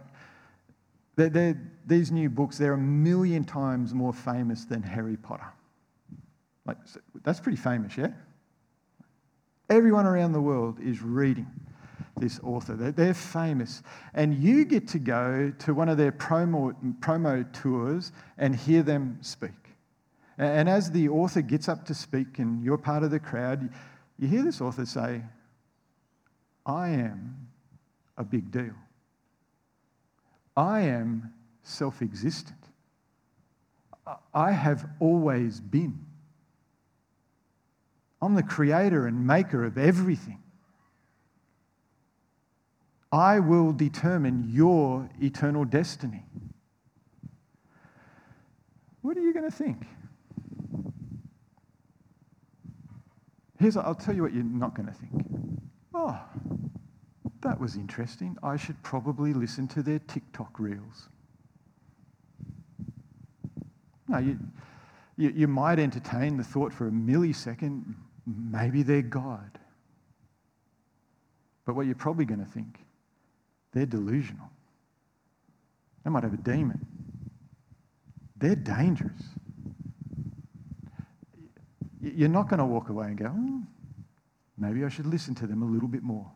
they're, 1.16 1.30
they're, 1.30 1.62
these 1.86 2.12
new 2.12 2.30
books, 2.30 2.58
they're 2.58 2.74
a 2.74 2.78
million 2.78 3.44
times 3.44 3.94
more 3.94 4.14
famous 4.14 4.66
than 4.66 4.82
Harry 4.82 5.18
Potter. 5.18 5.48
Like, 6.66 6.78
that's 7.24 7.40
pretty 7.40 7.58
famous, 7.58 7.98
yeah? 7.98 8.12
Everyone 9.70 10.06
around 10.06 10.34
the 10.34 10.42
world 10.42 10.80
is 10.82 11.02
reading 11.02 11.48
this 12.18 12.40
author. 12.44 12.76
They're, 12.76 12.92
they're, 12.92 13.14
famous. 13.14 13.82
And 14.14 14.36
you 14.36 14.66
get 14.66 14.88
to 14.90 15.00
go 15.00 15.52
to 15.60 15.74
one 15.74 15.90
of 15.90 15.98
their 15.98 16.12
promo, 16.12 16.76
promo 17.00 17.52
tours 17.54 18.12
and 18.38 18.56
hear 18.56 18.84
them 18.84 19.18
speak. 19.22 19.52
And 20.38 20.70
as 20.70 20.92
the 20.92 21.10
author 21.10 21.42
gets 21.42 21.68
up 21.70 21.86
to 21.86 21.94
speak 21.94 22.40
and 22.40 22.64
you're 22.64 22.78
part 22.78 23.04
of 23.04 23.12
the 23.12 23.20
crowd, 23.20 23.70
you 24.18 24.28
hear 24.28 24.44
this 24.44 24.62
author 24.62 24.86
say, 24.86 25.22
I 26.66 26.90
am 26.90 27.48
a 28.18 28.24
big 28.24 28.52
deal. 28.52 28.76
I 30.56 30.82
am 30.82 31.34
self 31.64 32.02
existent. 32.02 32.58
I 34.34 34.52
have 34.52 34.88
always 35.00 35.60
been. 35.60 36.06
I'm 38.22 38.36
the 38.36 38.44
creator 38.44 39.08
and 39.08 39.26
maker 39.26 39.64
of 39.64 39.78
everything. 39.78 40.40
I 43.12 43.40
will 43.40 43.74
determine 43.74 44.50
your 44.50 45.10
eternal 45.22 45.66
destiny. 45.66 46.24
What 49.02 49.18
are 49.18 49.22
you 49.22 49.34
going 49.34 49.50
to 49.50 49.56
think? 49.56 49.86
Here's, 53.60 53.76
I'll 53.76 53.96
tell 53.96 54.16
you 54.16 54.22
what 54.22 54.34
you're 54.34 54.44
not 54.44 54.76
going 54.76 54.88
to 54.88 54.94
think. 54.94 55.26
Oh, 55.94 56.20
that 57.42 57.60
was 57.60 57.76
interesting. 57.76 58.38
I 58.44 58.58
should 58.58 58.82
probably 58.84 59.34
listen 59.34 59.68
to 59.70 59.84
their 59.84 60.00
TikTok 60.00 60.60
reels. 60.60 61.10
No, 64.08 64.18
you, 64.18 64.40
you, 65.18 65.30
you 65.30 65.48
might 65.48 65.80
entertain 65.80 66.38
the 66.38 66.44
thought 66.44 66.74
for 66.74 66.88
a 66.88 66.92
millisecond 66.92 67.96
maybe 68.26 68.84
they're 68.84 69.02
God. 69.02 69.60
But 71.66 71.76
what 71.76 71.86
you're 71.86 71.96
probably 71.96 72.26
going 72.26 72.44
to 72.44 72.52
think, 72.52 72.80
they're 73.72 73.86
delusional. 73.86 74.50
They 76.04 76.10
might 76.10 76.24
have 76.24 76.34
a 76.34 76.38
demon. 76.38 76.86
They're 78.36 78.56
dangerous. 78.56 79.22
You're 82.02 82.30
not 82.30 82.50
going 82.50 82.60
to 82.60 82.66
walk 82.66 82.90
away 82.90 83.08
and 83.08 83.18
go, 83.18 83.28
hmm, 83.28 83.60
maybe 84.58 84.84
I 84.84 84.90
should 84.90 85.06
listen 85.06 85.36
to 85.36 85.48
them 85.48 85.62
a 85.62 85.66
little 85.66 85.88
bit 85.88 86.02
more. 86.02 86.32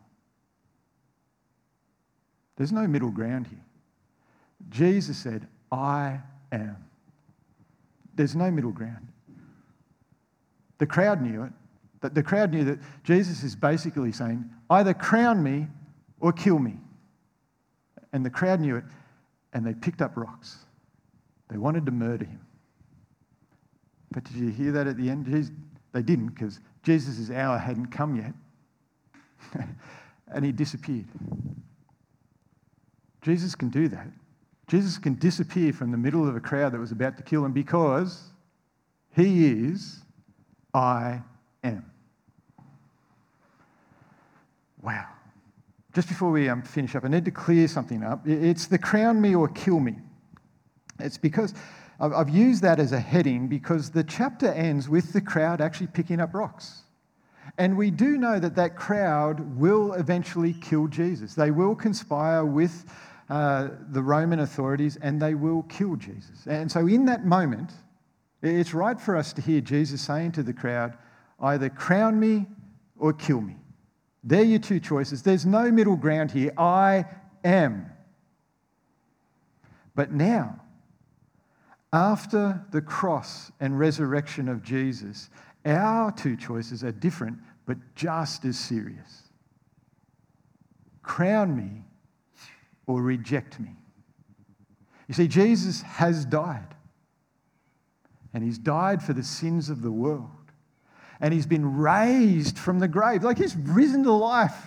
There's 2.56 2.72
no 2.72 2.86
middle 2.86 3.10
ground 3.10 3.46
here. 3.46 3.64
Jesus 4.70 5.16
said, 5.16 5.46
I 5.70 6.20
am. 6.52 6.76
There's 8.14 8.34
no 8.34 8.50
middle 8.50 8.72
ground. 8.72 9.08
The 10.78 10.86
crowd 10.86 11.22
knew 11.22 11.42
it. 11.42 11.52
The, 12.14 12.22
crowd 12.22 12.52
knew 12.52 12.64
that 12.64 12.78
Jesus 13.02 13.42
is 13.42 13.56
basically 13.56 14.12
saying, 14.12 14.48
either 14.70 14.94
crown 14.94 15.42
me 15.42 15.66
or 16.20 16.32
kill 16.32 16.58
me. 16.58 16.74
And 18.12 18.24
the 18.24 18.30
crowd 18.30 18.60
knew 18.60 18.76
it, 18.76 18.84
and 19.52 19.66
they 19.66 19.74
picked 19.74 20.00
up 20.00 20.16
rocks. 20.16 20.58
They 21.48 21.56
wanted 21.56 21.84
to 21.86 21.92
murder 21.92 22.24
him. 22.24 22.40
But 24.12 24.24
did 24.24 24.36
you 24.36 24.48
hear 24.50 24.72
that 24.72 24.86
at 24.86 24.96
the 24.96 25.10
end? 25.10 25.26
They 25.92 26.02
didn't 26.02 26.28
because 26.28 26.60
Jesus' 26.82 27.30
hour 27.30 27.58
hadn't 27.58 27.86
come 27.86 28.16
yet. 28.16 28.32
and 30.32 30.44
he 30.44 30.52
disappeared. 30.52 31.06
Jesus 33.26 33.56
can 33.56 33.70
do 33.70 33.88
that. 33.88 34.06
Jesus 34.68 34.98
can 34.98 35.14
disappear 35.14 35.72
from 35.72 35.90
the 35.90 35.96
middle 35.96 36.28
of 36.28 36.36
a 36.36 36.40
crowd 36.40 36.70
that 36.72 36.78
was 36.78 36.92
about 36.92 37.16
to 37.16 37.24
kill 37.24 37.44
him 37.44 37.50
because 37.50 38.30
he 39.16 39.46
is 39.46 40.00
I 40.72 41.22
am. 41.64 41.90
Wow. 44.80 45.08
Just 45.92 46.06
before 46.06 46.30
we 46.30 46.48
um, 46.48 46.62
finish 46.62 46.94
up, 46.94 47.04
I 47.04 47.08
need 47.08 47.24
to 47.24 47.32
clear 47.32 47.66
something 47.66 48.04
up. 48.04 48.28
It's 48.28 48.68
the 48.68 48.78
crown 48.78 49.20
me 49.20 49.34
or 49.34 49.48
kill 49.48 49.80
me. 49.80 49.96
It's 51.00 51.18
because 51.18 51.52
I've 51.98 52.28
used 52.28 52.62
that 52.62 52.78
as 52.78 52.92
a 52.92 53.00
heading 53.00 53.48
because 53.48 53.90
the 53.90 54.04
chapter 54.04 54.52
ends 54.52 54.88
with 54.88 55.12
the 55.12 55.20
crowd 55.20 55.60
actually 55.60 55.88
picking 55.88 56.20
up 56.20 56.32
rocks. 56.32 56.82
And 57.58 57.76
we 57.76 57.90
do 57.90 58.18
know 58.18 58.38
that 58.38 58.54
that 58.54 58.76
crowd 58.76 59.58
will 59.58 59.94
eventually 59.94 60.52
kill 60.52 60.86
Jesus. 60.86 61.34
They 61.34 61.50
will 61.50 61.74
conspire 61.74 62.44
with 62.44 62.84
uh, 63.28 63.68
the 63.90 64.02
Roman 64.02 64.40
authorities 64.40 64.96
and 64.96 65.20
they 65.20 65.34
will 65.34 65.62
kill 65.64 65.96
Jesus. 65.96 66.46
And 66.46 66.70
so, 66.70 66.86
in 66.86 67.06
that 67.06 67.24
moment, 67.24 67.72
it's 68.42 68.74
right 68.74 69.00
for 69.00 69.16
us 69.16 69.32
to 69.34 69.42
hear 69.42 69.60
Jesus 69.60 70.00
saying 70.00 70.32
to 70.32 70.42
the 70.42 70.52
crowd, 70.52 70.96
either 71.40 71.68
crown 71.68 72.18
me 72.20 72.46
or 72.98 73.12
kill 73.12 73.40
me. 73.40 73.56
They're 74.22 74.44
your 74.44 74.58
two 74.58 74.80
choices. 74.80 75.22
There's 75.22 75.46
no 75.46 75.70
middle 75.70 75.96
ground 75.96 76.30
here. 76.30 76.52
I 76.56 77.06
am. 77.44 77.90
But 79.94 80.12
now, 80.12 80.60
after 81.92 82.64
the 82.70 82.82
cross 82.82 83.50
and 83.60 83.78
resurrection 83.78 84.48
of 84.48 84.62
Jesus, 84.62 85.30
our 85.64 86.12
two 86.12 86.36
choices 86.36 86.84
are 86.84 86.92
different, 86.92 87.38
but 87.66 87.78
just 87.94 88.44
as 88.44 88.58
serious. 88.58 89.22
Crown 91.02 91.56
me 91.56 91.82
or 92.86 93.02
reject 93.02 93.58
me. 93.60 93.70
You 95.08 95.14
see, 95.14 95.28
Jesus 95.28 95.82
has 95.82 96.24
died. 96.24 96.74
And 98.34 98.44
he's 98.44 98.58
died 98.58 99.02
for 99.02 99.12
the 99.12 99.22
sins 99.22 99.70
of 99.70 99.82
the 99.82 99.90
world. 99.90 100.30
And 101.20 101.32
he's 101.32 101.46
been 101.46 101.78
raised 101.78 102.58
from 102.58 102.78
the 102.78 102.88
grave. 102.88 103.24
Like 103.24 103.38
he's 103.38 103.56
risen 103.56 104.04
to 104.04 104.12
life. 104.12 104.66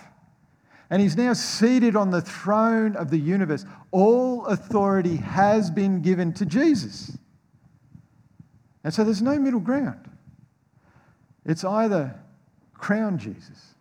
And 0.90 1.00
he's 1.00 1.16
now 1.16 1.34
seated 1.34 1.94
on 1.94 2.10
the 2.10 2.20
throne 2.20 2.96
of 2.96 3.10
the 3.10 3.18
universe. 3.18 3.64
All 3.92 4.44
authority 4.46 5.16
has 5.16 5.70
been 5.70 6.02
given 6.02 6.32
to 6.34 6.44
Jesus. 6.44 7.16
And 8.82 8.92
so 8.92 9.04
there's 9.04 9.22
no 9.22 9.38
middle 9.38 9.60
ground. 9.60 10.10
It's 11.44 11.64
either 11.64 12.18
crown 12.74 13.18
Jesus, 13.18 13.74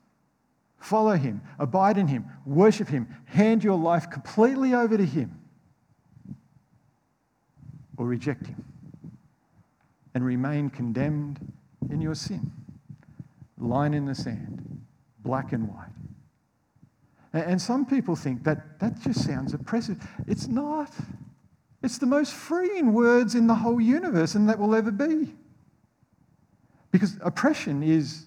follow 0.80 1.16
him, 1.16 1.42
abide 1.58 1.98
in 1.98 2.08
him, 2.08 2.26
worship 2.46 2.88
him, 2.88 3.08
hand 3.26 3.64
your 3.64 3.78
life 3.78 4.10
completely 4.10 4.74
over 4.74 4.98
to 4.98 5.06
him, 5.06 5.40
or 7.98 8.06
reject 8.06 8.48
him 8.48 8.64
and 10.14 10.26
remain 10.26 10.70
condemned 10.70 11.40
in 11.90 12.02
your 12.02 12.16
sin. 12.16 12.52
Line 13.58 13.94
in 13.94 14.06
the 14.06 14.16
sand, 14.16 14.82
black 15.20 15.54
and 15.54 15.68
white. 15.68 15.90
And 17.34 17.62
some 17.62 17.86
people 17.86 18.16
think 18.16 18.44
that 18.44 18.80
that 18.80 19.00
just 19.02 19.24
sounds 19.24 19.54
oppressive. 19.54 20.02
It's 20.28 20.48
not. 20.48 20.92
It's 21.84 21.98
the 21.98 22.06
most 22.06 22.34
freeing 22.34 22.94
words 22.94 23.36
in 23.36 23.48
the 23.48 23.56
whole 23.56 23.80
universe, 23.80 24.36
and 24.36 24.50
that 24.50 24.58
will 24.58 24.74
ever 24.74 24.92
be. 24.92 25.34
Because 26.92 27.18
oppression 27.22 27.84
is, 27.84 28.26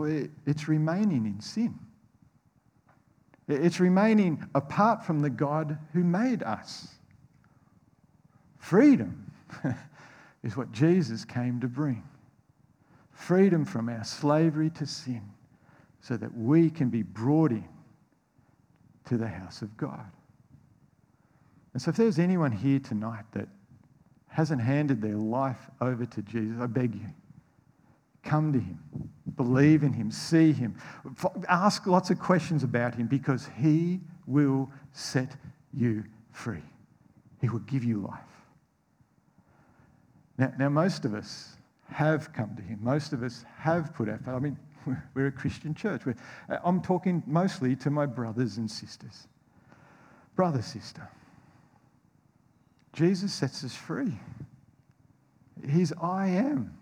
well, 0.00 0.26
it's 0.46 0.68
remaining 0.68 1.26
in 1.26 1.40
sin. 1.40 1.78
It's 3.48 3.80
remaining 3.80 4.44
apart 4.54 5.04
from 5.04 5.20
the 5.20 5.30
God 5.30 5.78
who 5.92 6.04
made 6.04 6.42
us. 6.42 6.88
Freedom 8.58 9.30
is 10.42 10.56
what 10.56 10.72
Jesus 10.72 11.24
came 11.24 11.60
to 11.60 11.68
bring 11.68 12.02
freedom 13.22 13.64
from 13.64 13.88
our 13.88 14.02
slavery 14.02 14.68
to 14.70 14.86
sin 14.86 15.22
so 16.00 16.16
that 16.16 16.36
we 16.36 16.68
can 16.68 16.88
be 16.88 17.02
brought 17.02 17.52
in 17.52 17.68
to 19.06 19.16
the 19.16 19.28
house 19.28 19.62
of 19.62 19.76
God. 19.76 20.10
And 21.72 21.80
so, 21.80 21.90
if 21.90 21.96
there's 21.96 22.18
anyone 22.18 22.52
here 22.52 22.80
tonight 22.80 23.24
that 23.32 23.48
hasn't 24.28 24.60
handed 24.60 25.00
their 25.00 25.16
life 25.16 25.70
over 25.80 26.04
to 26.04 26.22
Jesus, 26.22 26.56
I 26.60 26.66
beg 26.66 26.94
you, 26.94 27.06
come 28.24 28.52
to 28.52 28.58
him, 28.58 28.80
believe 29.36 29.82
in 29.82 29.92
him, 29.92 30.10
see 30.10 30.52
him, 30.52 30.76
ask 31.48 31.86
lots 31.86 32.10
of 32.10 32.18
questions 32.18 32.62
about 32.62 32.94
him 32.94 33.06
because 33.06 33.48
he 33.58 34.00
will 34.26 34.70
set 34.92 35.36
you 35.72 36.04
free. 36.30 36.62
He 37.40 37.48
will 37.48 37.60
give 37.60 37.84
you 37.84 38.00
life. 38.00 38.20
Now, 40.38 40.52
now 40.58 40.68
most 40.68 41.04
of 41.04 41.14
us 41.14 41.56
have 41.90 42.32
come 42.32 42.56
to 42.56 42.62
him. 42.62 42.78
Most 42.82 43.12
of 43.12 43.22
us 43.22 43.44
have 43.58 43.94
put 43.94 44.08
our 44.08 44.18
faith. 44.18 44.28
I 44.28 44.38
mean, 44.38 44.58
we're 45.14 45.26
a 45.26 45.32
Christian 45.32 45.74
church. 45.74 46.06
We're, 46.06 46.16
uh, 46.48 46.58
I'm 46.64 46.80
talking 46.80 47.22
mostly 47.26 47.76
to 47.76 47.90
my 47.90 48.06
brothers 48.06 48.56
and 48.56 48.70
sisters. 48.70 49.28
Brother, 50.34 50.62
sister, 50.62 51.06
Jesus 52.92 53.32
sets 53.32 53.64
us 53.64 53.74
free. 53.74 54.18
He's 55.68 55.92
I 56.00 56.28
am. 56.28 56.76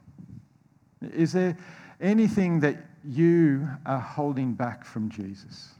Is 1.02 1.32
there 1.32 1.56
anything 2.00 2.60
that 2.60 2.76
you 3.04 3.68
are 3.86 4.00
holding 4.00 4.54
back 4.54 4.84
from 4.84 5.10
Jesus? 5.10 5.70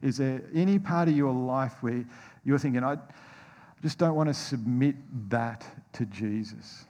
Is 0.00 0.16
there 0.16 0.42
any 0.54 0.78
part 0.78 1.08
of 1.08 1.16
your 1.16 1.32
life 1.32 1.74
where 1.80 2.04
you're 2.44 2.58
thinking, 2.58 2.84
I 2.84 2.96
just 3.82 3.98
don't 3.98 4.14
want 4.14 4.28
to 4.28 4.34
submit 4.34 4.96
that 5.30 5.64
to 5.94 6.06
Jesus? 6.06 6.84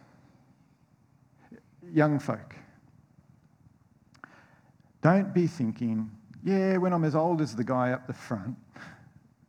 Young 1.92 2.18
folk, 2.18 2.54
don't 5.02 5.34
be 5.34 5.46
thinking, 5.46 6.10
yeah, 6.44 6.76
when 6.76 6.92
I'm 6.92 7.04
as 7.04 7.14
old 7.14 7.40
as 7.40 7.54
the 7.54 7.64
guy 7.64 7.92
up 7.92 8.06
the 8.06 8.12
front, 8.12 8.56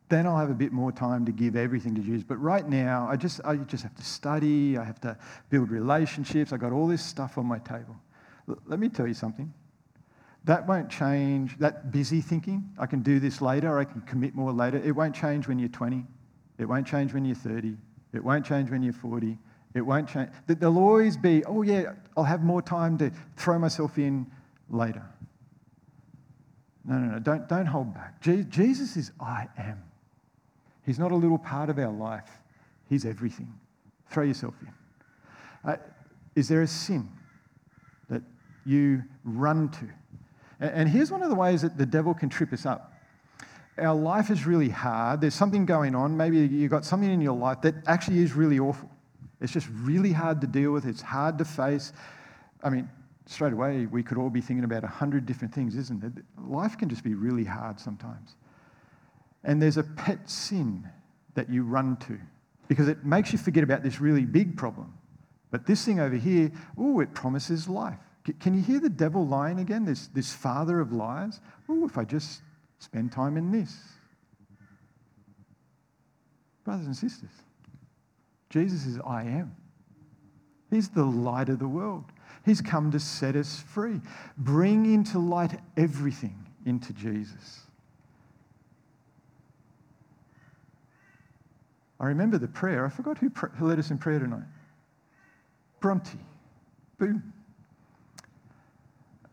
then 0.08 0.26
I'll 0.26 0.36
have 0.36 0.50
a 0.50 0.54
bit 0.54 0.72
more 0.72 0.92
time 0.92 1.24
to 1.24 1.32
give 1.32 1.56
everything 1.56 1.94
to 1.94 2.00
Jesus. 2.00 2.22
But 2.22 2.36
right 2.36 2.68
now, 2.68 3.08
I 3.10 3.16
just, 3.16 3.40
I 3.44 3.56
just 3.56 3.82
have 3.82 3.94
to 3.94 4.04
study, 4.04 4.76
I 4.76 4.84
have 4.84 5.00
to 5.00 5.16
build 5.48 5.70
relationships, 5.70 6.52
I 6.52 6.56
got 6.56 6.72
all 6.72 6.86
this 6.86 7.02
stuff 7.02 7.38
on 7.38 7.46
my 7.46 7.58
table. 7.58 7.96
Let 8.66 8.78
me 8.78 8.88
tell 8.88 9.06
you 9.06 9.14
something. 9.14 9.52
That 10.44 10.68
won't 10.68 10.90
change, 10.90 11.58
that 11.58 11.90
busy 11.90 12.20
thinking, 12.20 12.68
I 12.78 12.84
can 12.84 13.00
do 13.00 13.18
this 13.18 13.40
later, 13.40 13.78
I 13.78 13.84
can 13.84 14.02
commit 14.02 14.34
more 14.34 14.52
later. 14.52 14.76
It 14.76 14.92
won't 14.92 15.14
change 15.14 15.48
when 15.48 15.58
you're 15.58 15.70
20. 15.70 16.04
It 16.58 16.66
won't 16.66 16.86
change 16.86 17.14
when 17.14 17.24
you're 17.24 17.34
30. 17.34 17.74
It 18.12 18.22
won't 18.22 18.44
change 18.44 18.70
when 18.70 18.82
you're 18.82 18.92
40. 18.92 19.38
It 19.74 19.80
won't 19.80 20.08
change. 20.08 20.28
There'll 20.46 20.78
always 20.78 21.16
be, 21.16 21.42
oh, 21.46 21.62
yeah, 21.62 21.94
I'll 22.14 22.24
have 22.24 22.42
more 22.42 22.60
time 22.60 22.98
to 22.98 23.10
throw 23.36 23.58
myself 23.58 23.96
in 23.96 24.30
later. 24.68 25.02
No, 26.84 26.98
no, 26.98 27.12
no, 27.14 27.18
don't, 27.18 27.48
don't 27.48 27.66
hold 27.66 27.94
back. 27.94 28.20
Jesus 28.20 28.96
is 28.98 29.10
I 29.18 29.48
am. 29.56 29.82
He's 30.84 30.98
not 30.98 31.12
a 31.12 31.16
little 31.16 31.38
part 31.38 31.70
of 31.70 31.78
our 31.78 31.92
life, 31.92 32.30
He's 32.88 33.04
everything. 33.04 33.52
Throw 34.10 34.24
yourself 34.24 34.54
in. 34.60 35.70
Uh, 35.70 35.76
is 36.36 36.48
there 36.48 36.62
a 36.62 36.66
sin 36.66 37.08
that 38.10 38.22
you 38.66 39.02
run 39.24 39.70
to? 39.70 39.88
And 40.60 40.88
here's 40.88 41.10
one 41.10 41.22
of 41.22 41.30
the 41.30 41.34
ways 41.34 41.62
that 41.62 41.76
the 41.76 41.86
devil 41.86 42.14
can 42.14 42.28
trip 42.28 42.52
us 42.52 42.66
up. 42.66 42.92
Our 43.78 43.94
life 43.94 44.30
is 44.30 44.46
really 44.46 44.68
hard. 44.68 45.20
There's 45.20 45.34
something 45.34 45.66
going 45.66 45.94
on. 45.94 46.16
Maybe 46.16 46.38
you've 46.38 46.70
got 46.70 46.84
something 46.84 47.10
in 47.10 47.20
your 47.20 47.36
life 47.36 47.60
that 47.62 47.74
actually 47.86 48.18
is 48.18 48.34
really 48.34 48.58
awful. 48.58 48.88
It's 49.40 49.52
just 49.52 49.68
really 49.82 50.12
hard 50.12 50.40
to 50.42 50.46
deal 50.46 50.70
with. 50.70 50.86
It's 50.86 51.02
hard 51.02 51.38
to 51.38 51.44
face. 51.44 51.92
I 52.62 52.70
mean, 52.70 52.88
straight 53.26 53.52
away, 53.52 53.86
we 53.86 54.02
could 54.02 54.16
all 54.16 54.30
be 54.30 54.40
thinking 54.40 54.64
about 54.64 54.84
a 54.84 54.88
hundred 54.88 55.26
different 55.26 55.52
things, 55.52 55.76
isn't 55.76 56.04
it? 56.04 56.12
Life 56.46 56.78
can 56.78 56.88
just 56.88 57.02
be 57.02 57.14
really 57.14 57.44
hard 57.44 57.80
sometimes. 57.80 58.36
And 59.44 59.60
there's 59.60 59.76
a 59.76 59.82
pet 59.82 60.28
sin 60.28 60.88
that 61.34 61.50
you 61.50 61.62
run 61.62 61.96
to 61.98 62.18
because 62.68 62.88
it 62.88 63.04
makes 63.04 63.32
you 63.32 63.38
forget 63.38 63.62
about 63.62 63.82
this 63.82 64.00
really 64.00 64.24
big 64.24 64.56
problem. 64.56 64.94
But 65.50 65.66
this 65.66 65.84
thing 65.84 66.00
over 66.00 66.16
here, 66.16 66.50
oh, 66.78 67.00
it 67.00 67.14
promises 67.14 67.68
life. 67.68 67.98
Can 68.40 68.54
you 68.54 68.62
hear 68.62 68.80
the 68.80 68.88
devil 68.88 69.26
lying 69.26 69.60
again? 69.60 69.84
This, 69.84 70.08
this 70.08 70.32
father 70.32 70.80
of 70.80 70.92
lies? 70.92 71.40
Oh, 71.68 71.84
if 71.84 71.98
I 71.98 72.04
just 72.04 72.40
spend 72.78 73.12
time 73.12 73.36
in 73.36 73.52
this. 73.52 73.76
Brothers 76.64 76.86
and 76.86 76.96
sisters, 76.96 77.30
Jesus 78.48 78.86
is 78.86 78.98
I 79.06 79.24
am. 79.24 79.54
He's 80.70 80.88
the 80.88 81.04
light 81.04 81.50
of 81.50 81.58
the 81.58 81.68
world. 81.68 82.04
He's 82.44 82.62
come 82.62 82.90
to 82.92 82.98
set 82.98 83.36
us 83.36 83.60
free. 83.60 84.00
Bring 84.38 84.92
into 84.92 85.18
light 85.18 85.60
everything 85.76 86.46
into 86.64 86.94
Jesus. 86.94 87.63
I 92.00 92.06
remember 92.06 92.38
the 92.38 92.48
prayer. 92.48 92.84
I 92.84 92.88
forgot 92.88 93.18
who, 93.18 93.28
who 93.28 93.66
led 93.66 93.78
us 93.78 93.90
in 93.90 93.98
prayer 93.98 94.18
tonight. 94.18 94.42
Bronte. 95.80 96.18
Boom. 96.98 97.32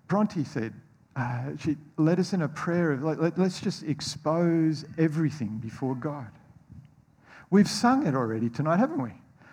Bronte 0.08 0.44
said, 0.44 0.74
uh, 1.16 1.56
she 1.58 1.78
led 1.98 2.20
us 2.20 2.34
in 2.34 2.42
a 2.42 2.48
prayer 2.48 2.92
of, 2.92 3.04
let, 3.04 3.38
let's 3.38 3.60
just 3.60 3.84
expose 3.84 4.86
everything 4.98 5.58
before 5.58 5.96
God. 5.96 6.28
We've 7.50 7.70
sung 7.70 8.08
it 8.08 8.16
already 8.16 8.50
tonight, 8.50 8.78
haven't 8.78 9.02
we? 9.02 9.12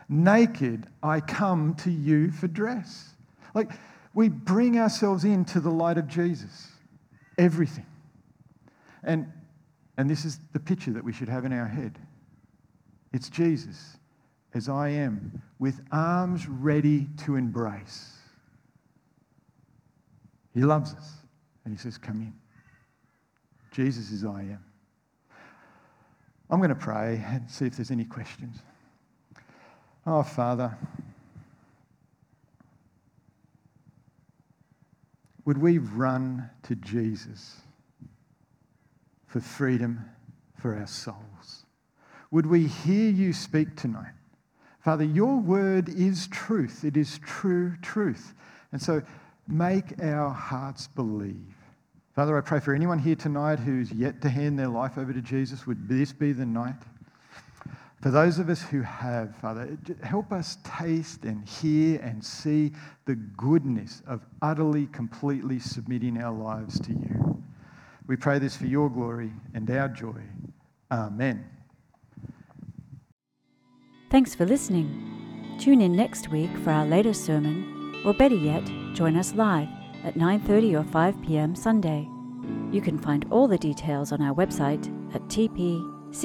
Naked, 0.09 0.87
I 1.03 1.21
come 1.21 1.75
to 1.77 1.91
you 1.91 2.31
for 2.31 2.47
dress. 2.47 3.11
Like, 3.55 3.71
we 4.15 4.29
bring 4.29 4.79
ourselves 4.79 5.25
into 5.25 5.61
the 5.61 5.71
light 5.71 5.99
of 5.99 6.09
Jesus. 6.09 6.69
Everything. 7.37 7.87
And, 9.03 9.31
and 9.97 10.09
this 10.09 10.25
is 10.25 10.41
the 10.53 10.61
picture 10.61 10.93
that 10.93 11.05
we 11.05 11.13
should 11.13 11.29
have 11.29 11.45
in 11.45 11.53
our 11.53 11.67
head 11.67 11.99
it's 13.13 13.29
Jesus, 13.29 13.97
as 14.55 14.69
I 14.69 14.89
am, 14.91 15.43
with 15.59 15.81
arms 15.93 16.49
ready 16.49 17.09
to 17.25 17.37
embrace. 17.37 18.13
He 20.55 20.61
loves 20.61 20.95
us, 20.95 21.13
and 21.65 21.75
He 21.75 21.79
says, 21.79 21.99
Come 21.99 22.21
in. 22.21 22.35
Jesus 23.71 24.11
is 24.11 24.25
I 24.25 24.41
am. 24.41 24.65
I'm 26.51 26.59
going 26.59 26.71
to 26.71 26.75
pray 26.75 27.23
and 27.27 27.51
see 27.51 27.67
if 27.67 27.77
there's 27.77 27.91
any 27.91 28.05
questions. 28.05 28.57
Oh, 30.07 30.23
Father. 30.23 30.77
Would 35.45 35.59
we 35.59 35.79
run 35.79 36.51
to 36.65 36.75
Jesus 36.75 37.57
for 39.27 39.41
freedom 39.41 40.05
for 40.61 40.75
our 40.75 40.87
souls? 40.87 41.65
Would 42.31 42.47
we 42.47 42.67
hear 42.67 43.11
you 43.11 43.33
speak 43.33 43.77
tonight? 43.77 44.13
Father, 44.81 45.05
your 45.05 45.39
word 45.39 45.89
is 45.89 46.29
truth. 46.29 46.85
It 46.85 46.97
is 46.97 47.19
true 47.19 47.75
truth. 47.83 48.35
And 48.73 48.81
so 48.81 49.03
make 49.47 50.03
our 50.03 50.31
hearts 50.31 50.87
believe. 50.89 51.55
Father, 52.15 52.37
I 52.37 52.41
pray 52.41 52.61
for 52.61 52.75
anyone 52.75 52.99
here 52.99 53.15
tonight 53.15 53.59
who's 53.59 53.93
yet 53.93 54.21
to 54.23 54.29
hand 54.29 54.59
their 54.59 54.69
life 54.69 54.99
over 54.99 55.13
to 55.13 55.21
Jesus. 55.21 55.67
Would 55.67 55.89
this 55.89 56.13
be 56.13 56.33
the 56.33 56.45
night? 56.45 56.75
For 58.03 58.11
those 58.11 58.39
of 58.39 58.49
us 58.49 58.63
who 58.63 58.83
have, 58.83 59.35
Father, 59.37 59.77
help 60.03 60.33
us 60.33 60.59
taste 60.63 61.25
and 61.25 61.47
hear 61.49 62.01
and 62.01 62.25
see 62.25 62.73
the 63.07 63.17
goodness 63.17 64.03
of 64.07 64.25
utterly, 64.41 64.87
completely 64.87 65.59
submitting 65.59 66.21
our 66.23 66.33
lives 66.33 66.79
to 66.81 66.93
you. 66.93 67.43
We 68.07 68.17
pray 68.17 68.39
this 68.39 68.57
for 68.57 68.67
your 68.67 68.89
glory 68.89 69.33
and 69.53 69.69
our 69.71 69.89
joy. 69.89 70.23
Amen. 70.91 71.45
Thanks 74.11 74.35
for 74.35 74.47
listening. 74.47 75.57
Tune 75.61 75.83
in 75.83 75.95
next 75.95 76.31
week 76.31 76.51
for 76.65 76.71
our 76.71 76.87
latest 76.87 77.27
sermon, 77.27 78.01
or 78.07 78.15
better 78.15 78.35
yet, 78.35 78.65
join 78.95 79.17
us 79.17 79.35
live 79.35 79.69
at 80.03 80.15
9:30 80.15 80.81
or 80.81 80.85
5 80.85 81.23
p.m. 81.23 81.55
Sunday. 81.55 82.09
You 82.73 82.81
can 82.81 82.99
find 82.99 83.27
all 83.31 83.47
the 83.47 83.59
details 83.59 84.13
on 84.13 84.23
our 84.23 84.35
website 84.35 84.89
at 85.15 85.23
tpcc.org.au. 85.29 86.19